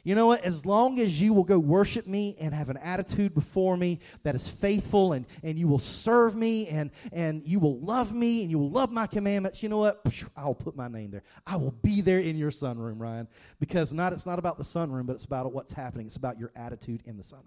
You 0.03 0.15
know 0.15 0.27
what? 0.27 0.43
As 0.43 0.65
long 0.65 0.99
as 0.99 1.21
you 1.21 1.33
will 1.33 1.43
go 1.43 1.59
worship 1.59 2.07
me 2.07 2.35
and 2.39 2.53
have 2.53 2.69
an 2.69 2.77
attitude 2.77 3.35
before 3.35 3.77
me 3.77 3.99
that 4.23 4.33
is 4.33 4.47
faithful 4.47 5.13
and, 5.13 5.27
and 5.43 5.59
you 5.59 5.67
will 5.67 5.79
serve 5.79 6.35
me 6.35 6.67
and, 6.67 6.89
and 7.11 7.45
you 7.45 7.59
will 7.59 7.79
love 7.79 8.11
me 8.11 8.41
and 8.41 8.49
you 8.49 8.57
will 8.57 8.71
love 8.71 8.91
my 8.91 9.05
commandments, 9.05 9.61
you 9.61 9.69
know 9.69 9.77
what? 9.77 10.03
I'll 10.35 10.55
put 10.55 10.75
my 10.75 10.87
name 10.87 11.11
there. 11.11 11.23
I 11.45 11.57
will 11.57 11.71
be 11.71 12.01
there 12.01 12.19
in 12.19 12.35
your 12.35 12.49
sunroom, 12.49 12.99
Ryan. 12.99 13.27
Because 13.59 13.93
not 13.93 14.11
it's 14.13 14.25
not 14.25 14.39
about 14.39 14.57
the 14.57 14.63
sunroom, 14.63 15.05
but 15.05 15.13
it's 15.13 15.25
about 15.25 15.53
what's 15.53 15.73
happening. 15.73 16.07
It's 16.07 16.15
about 16.15 16.39
your 16.39 16.51
attitude 16.55 17.01
in 17.05 17.17
the 17.17 17.23
sunroom. 17.23 17.45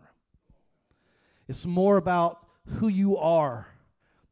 It's 1.48 1.66
more 1.66 1.96
about 1.96 2.46
who 2.78 2.88
you 2.88 3.16
are 3.16 3.66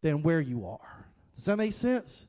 than 0.00 0.22
where 0.22 0.40
you 0.40 0.66
are. 0.66 1.06
Does 1.36 1.46
that 1.46 1.56
make 1.56 1.72
sense? 1.72 2.28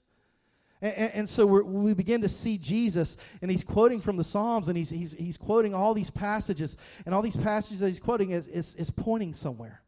And, 0.83 1.13
and 1.13 1.29
so 1.29 1.45
we 1.45 1.93
begin 1.93 2.21
to 2.21 2.29
see 2.29 2.57
Jesus, 2.57 3.15
and 3.41 3.49
he's 3.49 3.63
quoting 3.63 4.01
from 4.01 4.17
the 4.17 4.23
Psalms, 4.23 4.67
and 4.67 4.77
he's, 4.77 4.89
he's, 4.89 5.13
he's 5.13 5.37
quoting 5.37 5.73
all 5.73 5.93
these 5.93 6.09
passages, 6.09 6.75
and 7.05 7.15
all 7.15 7.21
these 7.21 7.37
passages 7.37 7.79
that 7.79 7.87
he's 7.87 8.01
quoting 8.01 8.31
is, 8.31 8.47
is, 8.47 8.75
is 8.75 8.91
pointing 8.91 9.31
somewhere. 9.31 9.81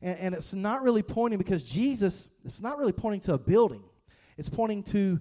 And, 0.00 0.18
and 0.18 0.34
it's 0.34 0.54
not 0.54 0.82
really 0.82 1.02
pointing 1.02 1.36
because 1.36 1.62
Jesus, 1.62 2.30
it's 2.46 2.62
not 2.62 2.78
really 2.78 2.92
pointing 2.92 3.20
to 3.22 3.34
a 3.34 3.38
building, 3.38 3.84
it's 4.38 4.48
pointing 4.48 4.82
to 4.84 5.20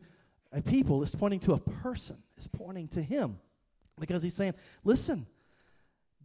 a 0.53 0.61
people, 0.61 1.03
it's 1.03 1.13
pointing 1.13 1.41
to 1.41 1.53
a 1.53 1.59
person, 1.59 2.15
it's 2.37 2.47
pointing 2.47 2.87
to 2.89 3.01
him. 3.01 3.37
Because 3.99 4.23
he's 4.23 4.33
saying, 4.33 4.53
listen, 4.85 5.27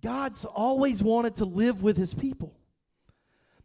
God's 0.01 0.45
always 0.45 1.03
wanted 1.03 1.35
to 1.37 1.45
live 1.45 1.83
with 1.83 1.97
his 1.97 2.15
people. 2.15 2.55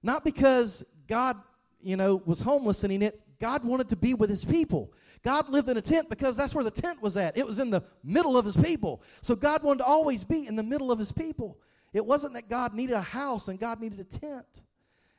Not 0.02 0.24
because 0.24 0.84
God, 1.08 1.38
you 1.80 1.96
know, 1.96 2.24
was 2.26 2.42
homeless 2.42 2.84
and 2.84 2.92
he. 3.04 3.12
God 3.42 3.66
wanted 3.66 3.90
to 3.90 3.96
be 3.98 4.14
with 4.14 4.30
his 4.30 4.46
people. 4.46 4.94
God 5.24 5.50
lived 5.50 5.68
in 5.68 5.76
a 5.76 5.82
tent 5.82 6.10
because 6.10 6.38
that's 6.38 6.56
where 6.56 6.64
the 6.64 6.72
tent 6.72 7.02
was 7.02 7.18
at. 7.18 7.38
It 7.38 7.46
was 7.46 7.60
in 7.60 7.72
the 7.72 7.84
middle 8.04 8.38
of 8.38 8.46
his 8.46 8.56
people. 8.56 9.02
So 9.22 9.36
God 9.36 9.64
wanted 9.64 9.80
to 9.80 9.86
always 9.86 10.24
be 10.24 10.48
in 10.48 10.56
the 10.56 10.64
middle 10.64 10.92
of 10.92 11.00
his 11.00 11.12
people. 11.12 11.58
It 11.92 12.06
wasn't 12.06 12.36
that 12.36 12.50
God 12.50 12.74
needed 12.74 12.94
a 12.94 13.02
house 13.02 13.48
and 13.48 13.60
God 13.60 13.82
needed 13.82 14.00
a 14.00 14.04
tent. 14.04 14.62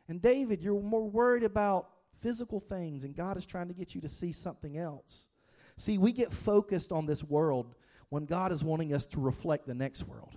And 0.08 0.22
David, 0.22 0.62
you're 0.62 0.80
more 0.80 1.08
worried 1.08 1.44
about 1.44 1.88
physical 2.14 2.60
things, 2.60 3.04
and 3.04 3.16
God 3.16 3.36
is 3.36 3.46
trying 3.46 3.68
to 3.68 3.74
get 3.74 3.94
you 3.94 4.00
to 4.00 4.08
see 4.08 4.32
something 4.32 4.78
else. 4.78 5.28
See, 5.76 5.98
we 5.98 6.12
get 6.12 6.32
focused 6.32 6.92
on 6.92 7.06
this 7.06 7.24
world 7.24 7.74
when 8.08 8.26
God 8.26 8.52
is 8.52 8.62
wanting 8.62 8.94
us 8.94 9.06
to 9.06 9.20
reflect 9.20 9.66
the 9.66 9.74
next 9.74 10.06
world. 10.06 10.34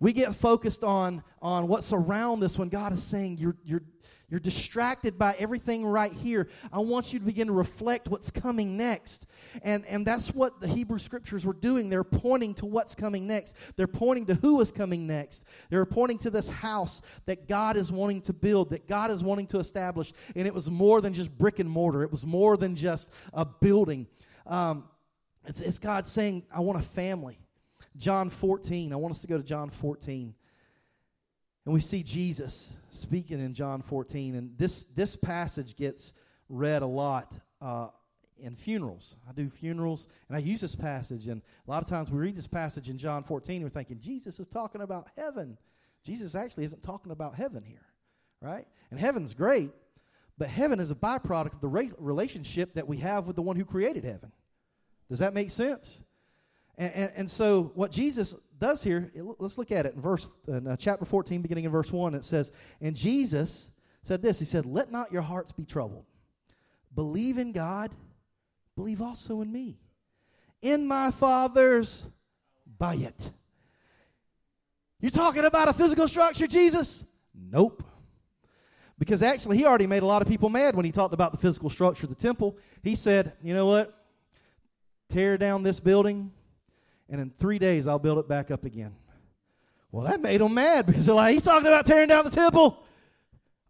We 0.00 0.12
get 0.12 0.34
focused 0.34 0.84
on, 0.84 1.22
on 1.40 1.66
what's 1.66 1.92
around 1.92 2.44
us 2.44 2.58
when 2.58 2.68
God 2.68 2.92
is 2.92 3.02
saying, 3.02 3.38
you're, 3.38 3.56
you're, 3.64 3.82
you're 4.34 4.40
distracted 4.40 5.16
by 5.16 5.36
everything 5.38 5.86
right 5.86 6.12
here. 6.12 6.48
I 6.72 6.80
want 6.80 7.12
you 7.12 7.20
to 7.20 7.24
begin 7.24 7.46
to 7.46 7.52
reflect 7.52 8.08
what's 8.08 8.32
coming 8.32 8.76
next. 8.76 9.28
And, 9.62 9.86
and 9.86 10.04
that's 10.04 10.34
what 10.34 10.60
the 10.60 10.66
Hebrew 10.66 10.98
scriptures 10.98 11.46
were 11.46 11.52
doing. 11.52 11.88
They're 11.88 12.02
pointing 12.02 12.54
to 12.54 12.66
what's 12.66 12.96
coming 12.96 13.28
next. 13.28 13.54
They're 13.76 13.86
pointing 13.86 14.26
to 14.26 14.34
who 14.34 14.60
is 14.60 14.72
coming 14.72 15.06
next. 15.06 15.44
They're 15.70 15.86
pointing 15.86 16.18
to 16.18 16.30
this 16.30 16.48
house 16.48 17.00
that 17.26 17.46
God 17.46 17.76
is 17.76 17.92
wanting 17.92 18.22
to 18.22 18.32
build, 18.32 18.70
that 18.70 18.88
God 18.88 19.12
is 19.12 19.22
wanting 19.22 19.46
to 19.46 19.60
establish. 19.60 20.12
And 20.34 20.48
it 20.48 20.52
was 20.52 20.68
more 20.68 21.00
than 21.00 21.14
just 21.14 21.30
brick 21.38 21.60
and 21.60 21.70
mortar, 21.70 22.02
it 22.02 22.10
was 22.10 22.26
more 22.26 22.56
than 22.56 22.74
just 22.74 23.12
a 23.32 23.44
building. 23.44 24.08
Um, 24.48 24.88
it's, 25.46 25.60
it's 25.60 25.78
God 25.78 26.08
saying, 26.08 26.42
I 26.52 26.58
want 26.58 26.80
a 26.80 26.82
family. 26.82 27.38
John 27.96 28.30
14. 28.30 28.92
I 28.92 28.96
want 28.96 29.14
us 29.14 29.20
to 29.20 29.28
go 29.28 29.36
to 29.36 29.44
John 29.44 29.70
14. 29.70 30.34
And 31.64 31.72
we 31.72 31.80
see 31.80 32.02
Jesus 32.02 32.76
speaking 32.90 33.40
in 33.40 33.54
John 33.54 33.82
14. 33.82 34.34
And 34.34 34.58
this, 34.58 34.84
this 34.84 35.16
passage 35.16 35.76
gets 35.76 36.12
read 36.48 36.82
a 36.82 36.86
lot 36.86 37.32
uh, 37.60 37.88
in 38.38 38.54
funerals. 38.54 39.16
I 39.28 39.32
do 39.32 39.48
funerals, 39.48 40.08
and 40.28 40.36
I 40.36 40.40
use 40.40 40.60
this 40.60 40.76
passage. 40.76 41.28
And 41.28 41.40
a 41.66 41.70
lot 41.70 41.82
of 41.82 41.88
times 41.88 42.10
we 42.10 42.18
read 42.18 42.36
this 42.36 42.46
passage 42.46 42.90
in 42.90 42.98
John 42.98 43.22
14, 43.22 43.56
and 43.56 43.64
we're 43.64 43.70
thinking, 43.70 43.98
Jesus 44.00 44.38
is 44.40 44.46
talking 44.46 44.82
about 44.82 45.08
heaven. 45.16 45.56
Jesus 46.04 46.34
actually 46.34 46.64
isn't 46.64 46.82
talking 46.82 47.12
about 47.12 47.34
heaven 47.34 47.62
here, 47.62 47.86
right? 48.42 48.66
And 48.90 49.00
heaven's 49.00 49.32
great, 49.32 49.70
but 50.36 50.48
heaven 50.48 50.80
is 50.80 50.90
a 50.90 50.94
byproduct 50.94 51.54
of 51.54 51.60
the 51.60 51.68
re- 51.68 51.92
relationship 51.98 52.74
that 52.74 52.86
we 52.86 52.98
have 52.98 53.26
with 53.26 53.36
the 53.36 53.42
one 53.42 53.56
who 53.56 53.64
created 53.64 54.04
heaven. 54.04 54.32
Does 55.08 55.20
that 55.20 55.32
make 55.32 55.50
sense? 55.50 56.02
And, 56.76 56.92
and, 56.94 57.12
and, 57.16 57.30
so, 57.30 57.70
what 57.74 57.92
Jesus 57.92 58.34
does 58.58 58.82
here, 58.82 59.12
let's 59.38 59.58
look 59.58 59.70
at 59.70 59.86
it 59.86 59.94
in 59.94 60.00
verse 60.00 60.26
in, 60.48 60.66
uh, 60.66 60.76
chapter 60.76 61.04
14, 61.04 61.40
beginning 61.40 61.64
in 61.64 61.70
verse 61.70 61.92
1. 61.92 62.14
It 62.14 62.24
says, 62.24 62.50
And 62.80 62.96
Jesus 62.96 63.70
said 64.02 64.22
this 64.22 64.38
He 64.40 64.44
said, 64.44 64.66
Let 64.66 64.90
not 64.90 65.12
your 65.12 65.22
hearts 65.22 65.52
be 65.52 65.64
troubled. 65.64 66.04
Believe 66.94 67.38
in 67.38 67.52
God, 67.52 67.92
believe 68.76 69.00
also 69.00 69.40
in 69.40 69.52
me. 69.52 69.78
In 70.62 70.86
my 70.86 71.10
Father's 71.10 72.08
by 72.78 72.96
bayit. 72.96 73.30
You're 75.00 75.10
talking 75.10 75.44
about 75.44 75.68
a 75.68 75.72
physical 75.72 76.08
structure, 76.08 76.46
Jesus? 76.46 77.04
Nope. 77.34 77.84
Because 78.98 79.22
actually, 79.22 79.58
he 79.58 79.66
already 79.66 79.86
made 79.86 80.02
a 80.02 80.06
lot 80.06 80.22
of 80.22 80.28
people 80.28 80.48
mad 80.48 80.74
when 80.76 80.84
he 80.84 80.92
talked 80.92 81.14
about 81.14 81.32
the 81.32 81.38
physical 81.38 81.68
structure 81.68 82.06
of 82.06 82.10
the 82.10 82.20
temple. 82.20 82.56
He 82.82 82.94
said, 82.94 83.32
You 83.42 83.54
know 83.54 83.66
what? 83.66 83.94
Tear 85.10 85.36
down 85.36 85.62
this 85.62 85.78
building 85.78 86.32
and 87.08 87.20
in 87.20 87.30
three 87.30 87.58
days 87.58 87.86
I'll 87.86 87.98
build 87.98 88.18
it 88.18 88.28
back 88.28 88.50
up 88.50 88.64
again. 88.64 88.94
Well, 89.90 90.06
that 90.06 90.20
made 90.20 90.40
them 90.40 90.54
mad 90.54 90.86
because 90.86 91.06
they're 91.06 91.14
like, 91.14 91.34
he's 91.34 91.44
talking 91.44 91.68
about 91.68 91.86
tearing 91.86 92.08
down 92.08 92.24
the 92.24 92.30
temple. 92.30 92.84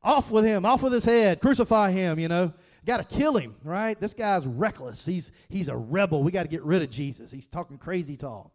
Off 0.02 0.30
with 0.30 0.44
him, 0.44 0.64
off 0.64 0.82
with 0.82 0.92
his 0.92 1.04
head, 1.04 1.40
crucify 1.40 1.90
him, 1.90 2.18
you 2.18 2.28
know. 2.28 2.52
Got 2.86 2.98
to 2.98 3.16
kill 3.16 3.36
him, 3.36 3.56
right? 3.64 3.98
This 3.98 4.12
guy's 4.12 4.46
reckless. 4.46 5.06
He's, 5.06 5.32
he's 5.48 5.68
a 5.68 5.76
rebel. 5.76 6.22
We 6.22 6.30
got 6.30 6.42
to 6.42 6.48
get 6.48 6.62
rid 6.62 6.82
of 6.82 6.90
Jesus. 6.90 7.30
He's 7.30 7.46
talking 7.46 7.78
crazy 7.78 8.16
talk. 8.16 8.50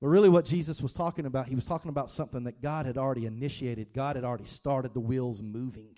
But 0.00 0.08
really, 0.08 0.28
what 0.28 0.44
Jesus 0.44 0.82
was 0.82 0.92
talking 0.92 1.26
about, 1.26 1.46
he 1.46 1.54
was 1.54 1.64
talking 1.64 1.88
about 1.88 2.10
something 2.10 2.44
that 2.44 2.62
God 2.62 2.86
had 2.86 2.98
already 2.98 3.26
initiated. 3.26 3.92
God 3.94 4.16
had 4.16 4.24
already 4.24 4.44
started 4.44 4.94
the 4.94 5.00
wheels 5.00 5.40
moving. 5.42 5.96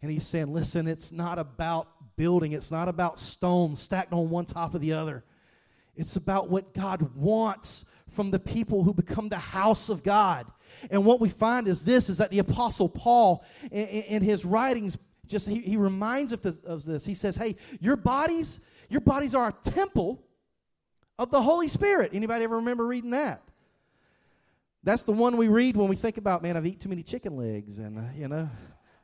And 0.00 0.10
he's 0.10 0.26
saying, 0.26 0.52
listen, 0.52 0.86
it's 0.86 1.10
not 1.10 1.38
about 1.38 1.88
building, 2.16 2.52
it's 2.52 2.70
not 2.70 2.88
about 2.88 3.18
stones 3.18 3.80
stacked 3.80 4.12
on 4.12 4.30
one 4.30 4.44
top 4.44 4.74
of 4.74 4.80
the 4.80 4.92
other. 4.92 5.24
It's 5.98 6.16
about 6.16 6.48
what 6.48 6.72
God 6.72 7.14
wants 7.16 7.84
from 8.12 8.30
the 8.30 8.38
people 8.38 8.84
who 8.84 8.94
become 8.94 9.28
the 9.28 9.36
house 9.36 9.88
of 9.88 10.04
God. 10.04 10.46
And 10.90 11.04
what 11.04 11.20
we 11.20 11.28
find 11.28 11.66
is 11.66 11.82
this 11.82 12.08
is 12.08 12.18
that 12.18 12.30
the 12.30 12.38
apostle 12.38 12.88
Paul 12.88 13.44
in, 13.72 13.86
in 13.86 14.22
his 14.22 14.44
writings 14.44 14.96
just 15.26 15.48
he, 15.48 15.58
he 15.58 15.76
reminds 15.76 16.32
of 16.32 16.40
this, 16.40 16.60
of 16.60 16.84
this. 16.84 17.04
He 17.04 17.14
says, 17.14 17.36
"Hey, 17.36 17.56
your 17.80 17.96
bodies, 17.96 18.60
your 18.88 19.00
bodies 19.00 19.34
are 19.34 19.48
a 19.48 19.70
temple 19.70 20.22
of 21.18 21.30
the 21.30 21.42
Holy 21.42 21.68
Spirit." 21.68 22.12
Anybody 22.14 22.44
ever 22.44 22.56
remember 22.56 22.86
reading 22.86 23.10
that? 23.10 23.42
That's 24.84 25.02
the 25.02 25.12
one 25.12 25.36
we 25.36 25.48
read 25.48 25.76
when 25.76 25.88
we 25.88 25.96
think 25.96 26.16
about, 26.16 26.42
man, 26.42 26.56
I've 26.56 26.64
eaten 26.64 26.78
too 26.78 26.88
many 26.88 27.02
chicken 27.02 27.36
legs 27.36 27.78
and 27.80 27.98
uh, 27.98 28.02
you 28.16 28.28
know, 28.28 28.48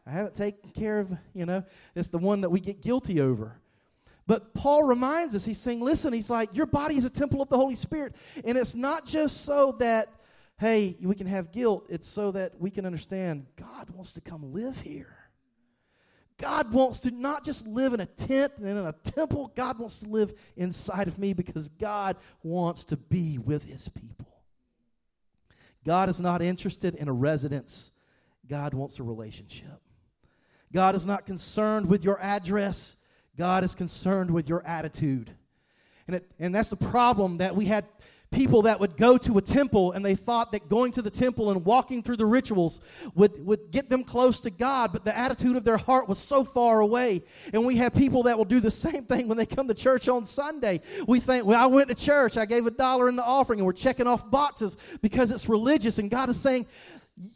I 0.07 0.12
haven't 0.12 0.37
taken 0.37 0.70
care 0.70 1.00
of, 1.00 1.11
you 1.35 1.44
know, 1.44 1.64
it's 1.94 2.09
the 2.09 2.18
one 2.18 2.40
that 2.42 2.50
we 2.50 2.61
get 2.61 2.80
guilty 2.80 3.20
over. 3.20 3.61
But 4.26 4.54
Paul 4.54 4.84
reminds 4.84 5.34
us, 5.34 5.44
he's 5.44 5.58
saying, 5.58 5.80
listen, 5.80 6.12
he's 6.12 6.30
like, 6.30 6.56
your 6.56 6.66
body 6.66 6.96
is 6.96 7.04
a 7.04 7.10
temple 7.10 7.42
of 7.42 7.48
the 7.48 7.56
Holy 7.56 7.74
Spirit. 7.74 8.14
And 8.44 8.56
it's 8.56 8.74
not 8.74 9.04
just 9.04 9.44
so 9.44 9.72
that, 9.80 10.08
hey, 10.58 10.96
we 11.02 11.14
can 11.14 11.26
have 11.26 11.52
guilt, 11.52 11.87
it's 11.90 12.08
so 12.08 12.30
that 12.32 12.58
we 12.58 12.70
can 12.70 12.87
understand 12.87 13.46
God 13.56 13.90
wants 13.90 14.12
to 14.12 14.20
come 14.20 14.52
live 14.54 14.80
here. 14.80 15.14
God 16.38 16.72
wants 16.72 17.00
to 17.00 17.10
not 17.10 17.44
just 17.44 17.66
live 17.66 17.92
in 17.92 18.00
a 18.00 18.06
tent 18.06 18.54
and 18.56 18.66
in 18.66 18.76
a 18.76 18.92
temple, 18.92 19.52
God 19.54 19.78
wants 19.78 20.00
to 20.00 20.08
live 20.08 20.34
inside 20.56 21.06
of 21.06 21.18
me 21.18 21.32
because 21.32 21.68
God 21.68 22.16
wants 22.42 22.87
to 22.87 22.96
be 22.96 23.38
with 23.38 23.62
his 23.62 23.88
people. 23.88 24.26
God 25.84 26.08
is 26.08 26.18
not 26.18 26.42
interested 26.42 26.94
in 26.94 27.08
a 27.08 27.12
residence, 27.12 27.92
God 28.48 28.74
wants 28.74 28.98
a 28.98 29.02
relationship. 29.02 29.80
God 30.72 30.96
is 30.96 31.06
not 31.06 31.24
concerned 31.24 31.87
with 31.87 32.04
your 32.04 32.20
address. 32.20 32.96
God 33.36 33.64
is 33.64 33.74
concerned 33.74 34.30
with 34.30 34.48
your 34.48 34.64
attitude. 34.66 35.30
And, 36.06 36.16
it, 36.16 36.30
and 36.38 36.54
that's 36.54 36.68
the 36.68 36.76
problem 36.76 37.38
that 37.38 37.56
we 37.56 37.66
had 37.66 37.84
people 38.34 38.62
that 38.62 38.80
would 38.80 38.96
go 38.96 39.16
to 39.16 39.38
a 39.38 39.40
temple 39.40 39.92
and 39.92 40.04
they 40.04 40.14
thought 40.14 40.52
that 40.52 40.68
going 40.68 40.92
to 40.92 41.02
the 41.02 41.10
temple 41.10 41.50
and 41.50 41.64
walking 41.64 42.02
through 42.02 42.16
the 42.16 42.26
rituals 42.26 42.80
would, 43.14 43.44
would 43.44 43.70
get 43.70 43.88
them 43.88 44.02
close 44.02 44.40
to 44.40 44.50
God, 44.50 44.92
but 44.92 45.04
the 45.04 45.16
attitude 45.16 45.56
of 45.56 45.64
their 45.64 45.76
heart 45.76 46.08
was 46.08 46.18
so 46.18 46.44
far 46.44 46.80
away. 46.80 47.22
And 47.52 47.64
we 47.64 47.76
have 47.76 47.94
people 47.94 48.24
that 48.24 48.36
will 48.36 48.44
do 48.44 48.60
the 48.60 48.70
same 48.72 49.04
thing 49.04 49.28
when 49.28 49.38
they 49.38 49.46
come 49.46 49.68
to 49.68 49.74
church 49.74 50.08
on 50.08 50.24
Sunday. 50.24 50.80
We 51.06 51.20
think, 51.20 51.46
well, 51.46 51.60
I 51.60 51.66
went 51.66 51.88
to 51.88 51.94
church, 51.94 52.36
I 52.36 52.46
gave 52.46 52.66
a 52.66 52.70
dollar 52.70 53.08
in 53.08 53.16
the 53.16 53.24
offering, 53.24 53.60
and 53.60 53.66
we're 53.66 53.72
checking 53.72 54.06
off 54.06 54.30
boxes 54.30 54.76
because 55.00 55.30
it's 55.30 55.48
religious. 55.48 55.98
And 55.98 56.10
God 56.10 56.28
is 56.28 56.40
saying, 56.40 56.66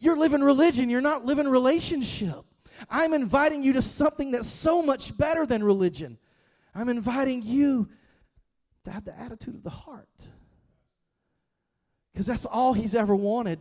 You're 0.01 0.19
living 0.19 0.43
religion, 0.43 0.91
you're 0.91 1.01
not 1.01 1.25
living 1.25 1.49
relationship. 1.49 2.45
I'm 2.89 3.13
inviting 3.13 3.63
you 3.63 3.73
to 3.75 3.83
something 3.83 4.31
that's 4.31 4.49
so 4.49 4.83
much 4.83 5.17
better 5.17 5.47
than 5.47 5.63
religion. 5.63 6.19
I'm 6.75 6.89
inviting 6.89 7.43
you 7.43 7.89
to 8.85 8.91
have 8.91 9.05
the 9.05 9.19
attitude 9.19 9.55
of 9.55 9.63
the 9.63 9.71
heart. 9.71 10.29
Because 12.13 12.27
that's 12.27 12.45
all 12.45 12.73
he's 12.73 12.95
ever 12.95 13.15
wanted 13.15 13.61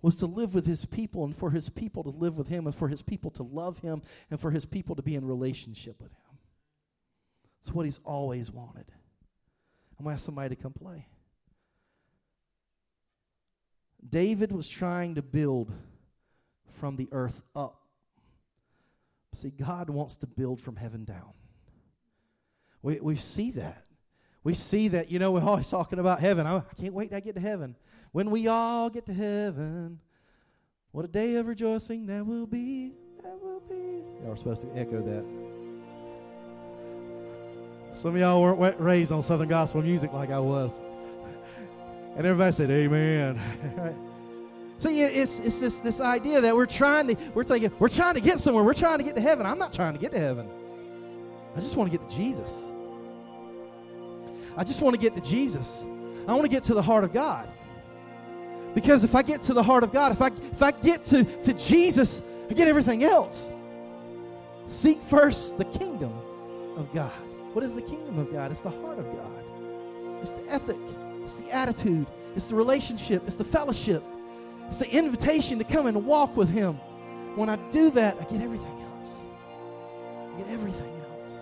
was 0.00 0.16
to 0.16 0.26
live 0.26 0.54
with 0.54 0.66
his 0.66 0.84
people 0.84 1.24
and 1.24 1.36
for 1.36 1.50
his 1.50 1.68
people 1.70 2.02
to 2.02 2.10
live 2.10 2.36
with 2.36 2.48
him 2.48 2.66
and 2.66 2.74
for 2.74 2.88
his 2.88 3.02
people 3.02 3.30
to 3.30 3.42
love 3.42 3.78
him 3.78 4.02
and 4.30 4.40
for 4.40 4.50
his 4.50 4.64
people 4.64 4.96
to 4.96 5.02
be 5.02 5.14
in 5.14 5.24
relationship 5.24 6.00
with 6.02 6.12
him. 6.12 6.38
It's 7.60 7.72
what 7.72 7.84
he's 7.84 8.00
always 8.04 8.50
wanted. 8.50 8.86
I'm 9.98 10.04
going 10.04 10.14
to 10.14 10.14
ask 10.14 10.24
somebody 10.24 10.56
to 10.56 10.60
come 10.60 10.72
play. 10.72 11.06
David 14.08 14.50
was 14.50 14.68
trying 14.68 15.14
to 15.14 15.22
build 15.22 15.72
from 16.80 16.96
the 16.96 17.08
earth 17.12 17.42
up. 17.54 17.81
See, 19.34 19.50
God 19.50 19.88
wants 19.88 20.16
to 20.18 20.26
build 20.26 20.60
from 20.60 20.76
heaven 20.76 21.04
down. 21.04 21.32
We, 22.82 23.00
we 23.00 23.14
see 23.16 23.52
that. 23.52 23.84
We 24.44 24.54
see 24.54 24.88
that, 24.88 25.10
you 25.10 25.18
know, 25.18 25.30
we're 25.32 25.42
always 25.42 25.68
talking 25.68 25.98
about 25.98 26.20
heaven. 26.20 26.46
I, 26.46 26.58
I 26.58 26.62
can't 26.78 26.92
wait 26.92 27.10
to 27.12 27.20
get 27.20 27.36
to 27.36 27.40
heaven. 27.40 27.76
When 28.10 28.30
we 28.30 28.48
all 28.48 28.90
get 28.90 29.06
to 29.06 29.14
heaven, 29.14 30.00
what 30.90 31.04
a 31.04 31.08
day 31.08 31.36
of 31.36 31.46
rejoicing 31.46 32.06
that 32.06 32.26
will 32.26 32.46
be. 32.46 32.92
That 33.22 33.40
will 33.40 33.60
be. 33.60 34.02
Y'all 34.22 34.32
are 34.32 34.36
supposed 34.36 34.62
to 34.62 34.68
echo 34.76 35.00
that. 35.00 35.24
Some 37.96 38.14
of 38.14 38.20
y'all 38.20 38.42
weren't 38.42 38.80
raised 38.80 39.12
on 39.12 39.22
Southern 39.22 39.48
gospel 39.48 39.82
music 39.82 40.12
like 40.12 40.30
I 40.30 40.38
was. 40.38 40.74
And 42.16 42.26
everybody 42.26 42.52
said, 42.52 42.70
Amen. 42.70 43.40
right? 43.76 43.94
See, 44.82 45.00
it's, 45.00 45.38
it's 45.38 45.60
this, 45.60 45.78
this 45.78 46.00
idea 46.00 46.40
that 46.40 46.56
we're 46.56 46.66
trying 46.66 47.06
to, 47.06 47.16
we're 47.34 47.44
thinking, 47.44 47.70
we're 47.78 47.88
trying 47.88 48.14
to 48.14 48.20
get 48.20 48.40
somewhere. 48.40 48.64
We're 48.64 48.74
trying 48.74 48.98
to 48.98 49.04
get 49.04 49.14
to 49.14 49.20
heaven. 49.20 49.46
I'm 49.46 49.58
not 49.58 49.72
trying 49.72 49.92
to 49.92 49.98
get 50.00 50.10
to 50.10 50.18
heaven. 50.18 50.50
I 51.56 51.60
just 51.60 51.76
want 51.76 51.92
to 51.92 51.96
get 51.96 52.08
to 52.08 52.16
Jesus. 52.16 52.68
I 54.56 54.64
just 54.64 54.80
want 54.80 54.96
to 54.96 55.00
get 55.00 55.14
to 55.14 55.20
Jesus. 55.20 55.84
I 56.26 56.32
want 56.32 56.42
to 56.42 56.48
get 56.48 56.64
to 56.64 56.74
the 56.74 56.82
heart 56.82 57.04
of 57.04 57.12
God. 57.12 57.48
Because 58.74 59.04
if 59.04 59.14
I 59.14 59.22
get 59.22 59.42
to 59.42 59.54
the 59.54 59.62
heart 59.62 59.84
of 59.84 59.92
God, 59.92 60.10
if 60.10 60.20
I, 60.20 60.32
if 60.50 60.60
I 60.60 60.72
get 60.72 61.04
to, 61.06 61.22
to 61.42 61.52
Jesus, 61.52 62.20
I 62.50 62.54
get 62.54 62.66
everything 62.66 63.04
else. 63.04 63.52
Seek 64.66 65.00
first 65.00 65.58
the 65.58 65.64
kingdom 65.64 66.12
of 66.76 66.92
God. 66.92 67.12
What 67.52 67.64
is 67.64 67.76
the 67.76 67.82
kingdom 67.82 68.18
of 68.18 68.32
God? 68.32 68.50
It's 68.50 68.58
the 68.58 68.70
heart 68.70 68.98
of 68.98 69.04
God, 69.16 69.44
it's 70.22 70.30
the 70.30 70.48
ethic, 70.48 70.76
it's 71.22 71.34
the 71.34 71.50
attitude, 71.52 72.08
it's 72.34 72.46
the 72.46 72.56
relationship, 72.56 73.22
it's 73.28 73.36
the 73.36 73.44
fellowship, 73.44 74.02
it's 74.72 74.78
the 74.78 74.90
invitation 74.90 75.58
to 75.58 75.64
come 75.64 75.86
and 75.86 76.06
walk 76.06 76.34
with 76.34 76.48
Him. 76.48 76.76
When 77.36 77.50
I 77.50 77.56
do 77.70 77.90
that, 77.90 78.16
I 78.18 78.24
get 78.24 78.40
everything 78.40 78.86
else. 78.96 79.20
I 80.32 80.38
get 80.38 80.48
everything 80.48 80.90
else. 81.20 81.38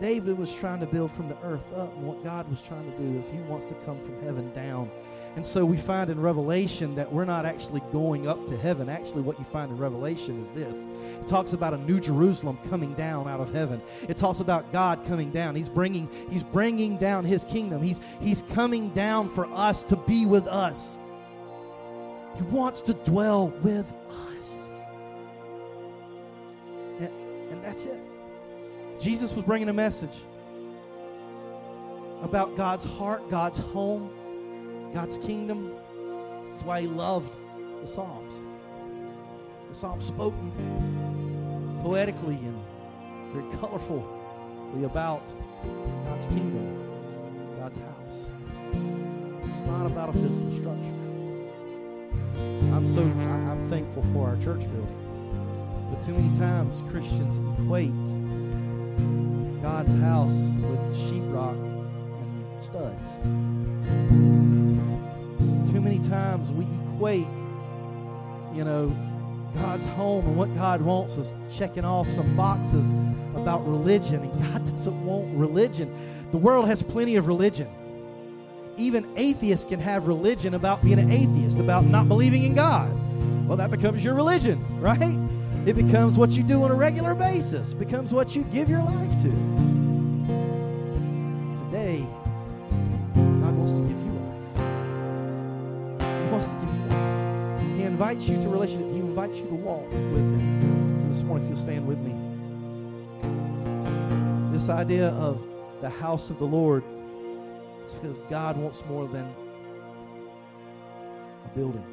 David 0.00 0.38
was 0.38 0.54
trying 0.54 0.80
to 0.80 0.86
build 0.86 1.12
from 1.12 1.28
the 1.28 1.36
earth 1.42 1.70
up, 1.76 1.94
and 1.94 2.06
what 2.06 2.24
God 2.24 2.48
was 2.48 2.62
trying 2.62 2.90
to 2.90 2.96
do 2.96 3.18
is 3.18 3.28
He 3.28 3.36
wants 3.40 3.66
to 3.66 3.74
come 3.84 4.00
from 4.00 4.18
heaven 4.22 4.50
down 4.54 4.90
and 5.36 5.44
so 5.44 5.64
we 5.64 5.76
find 5.76 6.10
in 6.10 6.20
Revelation 6.20 6.94
that 6.94 7.12
we're 7.12 7.24
not 7.24 7.44
actually 7.44 7.82
going 7.92 8.28
up 8.28 8.46
to 8.46 8.56
heaven. 8.56 8.88
Actually, 8.88 9.22
what 9.22 9.36
you 9.38 9.44
find 9.44 9.70
in 9.70 9.78
Revelation 9.78 10.40
is 10.40 10.48
this 10.50 10.86
it 11.20 11.26
talks 11.26 11.52
about 11.52 11.74
a 11.74 11.78
new 11.78 11.98
Jerusalem 11.98 12.58
coming 12.70 12.94
down 12.94 13.26
out 13.26 13.40
of 13.40 13.52
heaven. 13.52 13.82
It 14.08 14.16
talks 14.16 14.38
about 14.38 14.70
God 14.72 15.04
coming 15.06 15.30
down. 15.30 15.56
He's 15.56 15.68
bringing, 15.68 16.08
he's 16.30 16.44
bringing 16.44 16.98
down 16.98 17.24
his 17.24 17.44
kingdom. 17.46 17.82
He's, 17.82 18.00
he's 18.20 18.42
coming 18.54 18.90
down 18.90 19.28
for 19.28 19.46
us 19.46 19.82
to 19.84 19.96
be 19.96 20.24
with 20.24 20.46
us. 20.46 20.98
He 22.36 22.42
wants 22.42 22.80
to 22.82 22.94
dwell 22.94 23.48
with 23.62 23.92
us. 24.36 24.62
And, 26.98 27.10
and 27.50 27.64
that's 27.64 27.84
it. 27.84 27.98
Jesus 29.00 29.34
was 29.34 29.44
bringing 29.44 29.68
a 29.68 29.72
message 29.72 30.24
about 32.22 32.56
God's 32.56 32.84
heart, 32.84 33.28
God's 33.30 33.58
home 33.58 34.10
God's 34.94 35.18
kingdom. 35.18 35.74
That's 36.50 36.62
why 36.62 36.82
he 36.82 36.86
loved 36.86 37.36
the 37.82 37.88
Psalms. 37.88 38.44
The 39.68 39.74
Psalms 39.74 40.06
spoken 40.06 40.52
poetically 41.82 42.36
and 42.36 42.62
very 43.32 43.44
colorfully 43.56 44.84
about 44.84 45.26
God's 46.04 46.26
kingdom, 46.28 47.56
God's 47.58 47.78
house. 47.78 48.30
It's 49.46 49.62
not 49.62 49.86
about 49.86 50.10
a 50.10 50.12
physical 50.12 50.50
structure. 50.52 51.03
I'm 52.74 52.86
so 52.86 53.02
I'm 53.02 53.68
thankful 53.68 54.04
for 54.12 54.28
our 54.28 54.36
church 54.36 54.60
building. 54.60 55.90
But 55.90 56.04
too 56.04 56.14
many 56.14 56.36
times 56.36 56.82
Christians 56.90 57.38
equate 57.60 57.92
God's 59.62 59.94
house 59.94 60.32
with 60.32 60.80
sheetrock 60.96 61.58
and 62.20 62.62
studs 62.62 63.18
too 65.74 65.80
many 65.80 65.98
times 65.98 66.52
we 66.52 66.66
equate, 66.94 67.26
you 68.54 68.62
know, 68.62 68.96
God's 69.54 69.88
home 69.88 70.24
and 70.24 70.36
what 70.36 70.54
God 70.54 70.80
wants 70.80 71.16
is 71.16 71.34
checking 71.50 71.84
off 71.84 72.08
some 72.08 72.36
boxes 72.36 72.92
about 73.34 73.66
religion, 73.66 74.22
and 74.22 74.40
God 74.40 74.64
doesn't 74.72 75.04
want 75.04 75.36
religion. 75.36 75.92
The 76.30 76.36
world 76.36 76.68
has 76.68 76.80
plenty 76.80 77.16
of 77.16 77.26
religion. 77.26 77.68
Even 78.76 79.06
atheists 79.16 79.64
can 79.64 79.78
have 79.78 80.08
religion 80.08 80.54
about 80.54 80.82
being 80.82 80.98
an 80.98 81.12
atheist, 81.12 81.60
about 81.60 81.84
not 81.84 82.08
believing 82.08 82.42
in 82.42 82.54
God. 82.54 82.90
Well, 83.46 83.56
that 83.56 83.70
becomes 83.70 84.02
your 84.04 84.14
religion, 84.14 84.64
right? 84.80 85.16
It 85.66 85.74
becomes 85.74 86.18
what 86.18 86.32
you 86.32 86.42
do 86.42 86.62
on 86.62 86.70
a 86.70 86.74
regular 86.74 87.14
basis, 87.14 87.72
it 87.72 87.78
becomes 87.78 88.12
what 88.12 88.34
you 88.34 88.42
give 88.44 88.68
your 88.68 88.82
life 88.82 89.12
to. 89.22 89.30
Today, 91.70 92.06
God 93.14 93.54
wants 93.56 93.72
to 93.74 93.80
give 93.80 93.98
you 93.98 94.12
life. 94.12 94.60
He 96.00 96.30
wants 96.32 96.48
to 96.48 96.54
give 96.54 96.74
you 96.74 96.80
life. 96.90 97.78
He 97.78 97.82
invites 97.84 98.28
you 98.28 98.40
to 98.40 98.48
relationship. 98.48 98.90
He 98.92 98.98
invites 98.98 99.38
you 99.38 99.46
to 99.46 99.54
walk 99.54 99.88
with 99.90 100.18
Him. 100.18 100.98
So 101.00 101.06
this 101.06 101.22
morning, 101.22 101.44
if 101.46 101.50
you'll 101.50 101.60
stand 101.60 101.86
with 101.86 101.98
me, 101.98 102.12
this 104.52 104.68
idea 104.68 105.08
of 105.10 105.40
the 105.80 105.90
house 105.90 106.30
of 106.30 106.38
the 106.38 106.44
Lord 106.44 106.82
is 107.86 107.94
because 107.94 108.18
God 108.30 108.56
wants 108.56 108.84
more 108.86 109.06
than 109.08 109.26
a 111.44 111.48
building. 111.54 111.84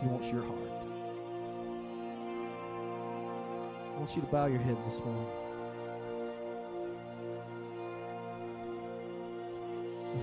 He 0.00 0.06
wants 0.08 0.30
your 0.30 0.42
heart. 0.42 0.58
I 3.94 3.98
want 3.98 4.14
you 4.16 4.22
to 4.22 4.28
bow 4.28 4.46
your 4.46 4.60
heads 4.60 4.84
this 4.84 4.98
morning. 5.00 5.26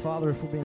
Father, 0.04 0.30
if 0.30 0.42
we're 0.42 0.50
being 0.50 0.58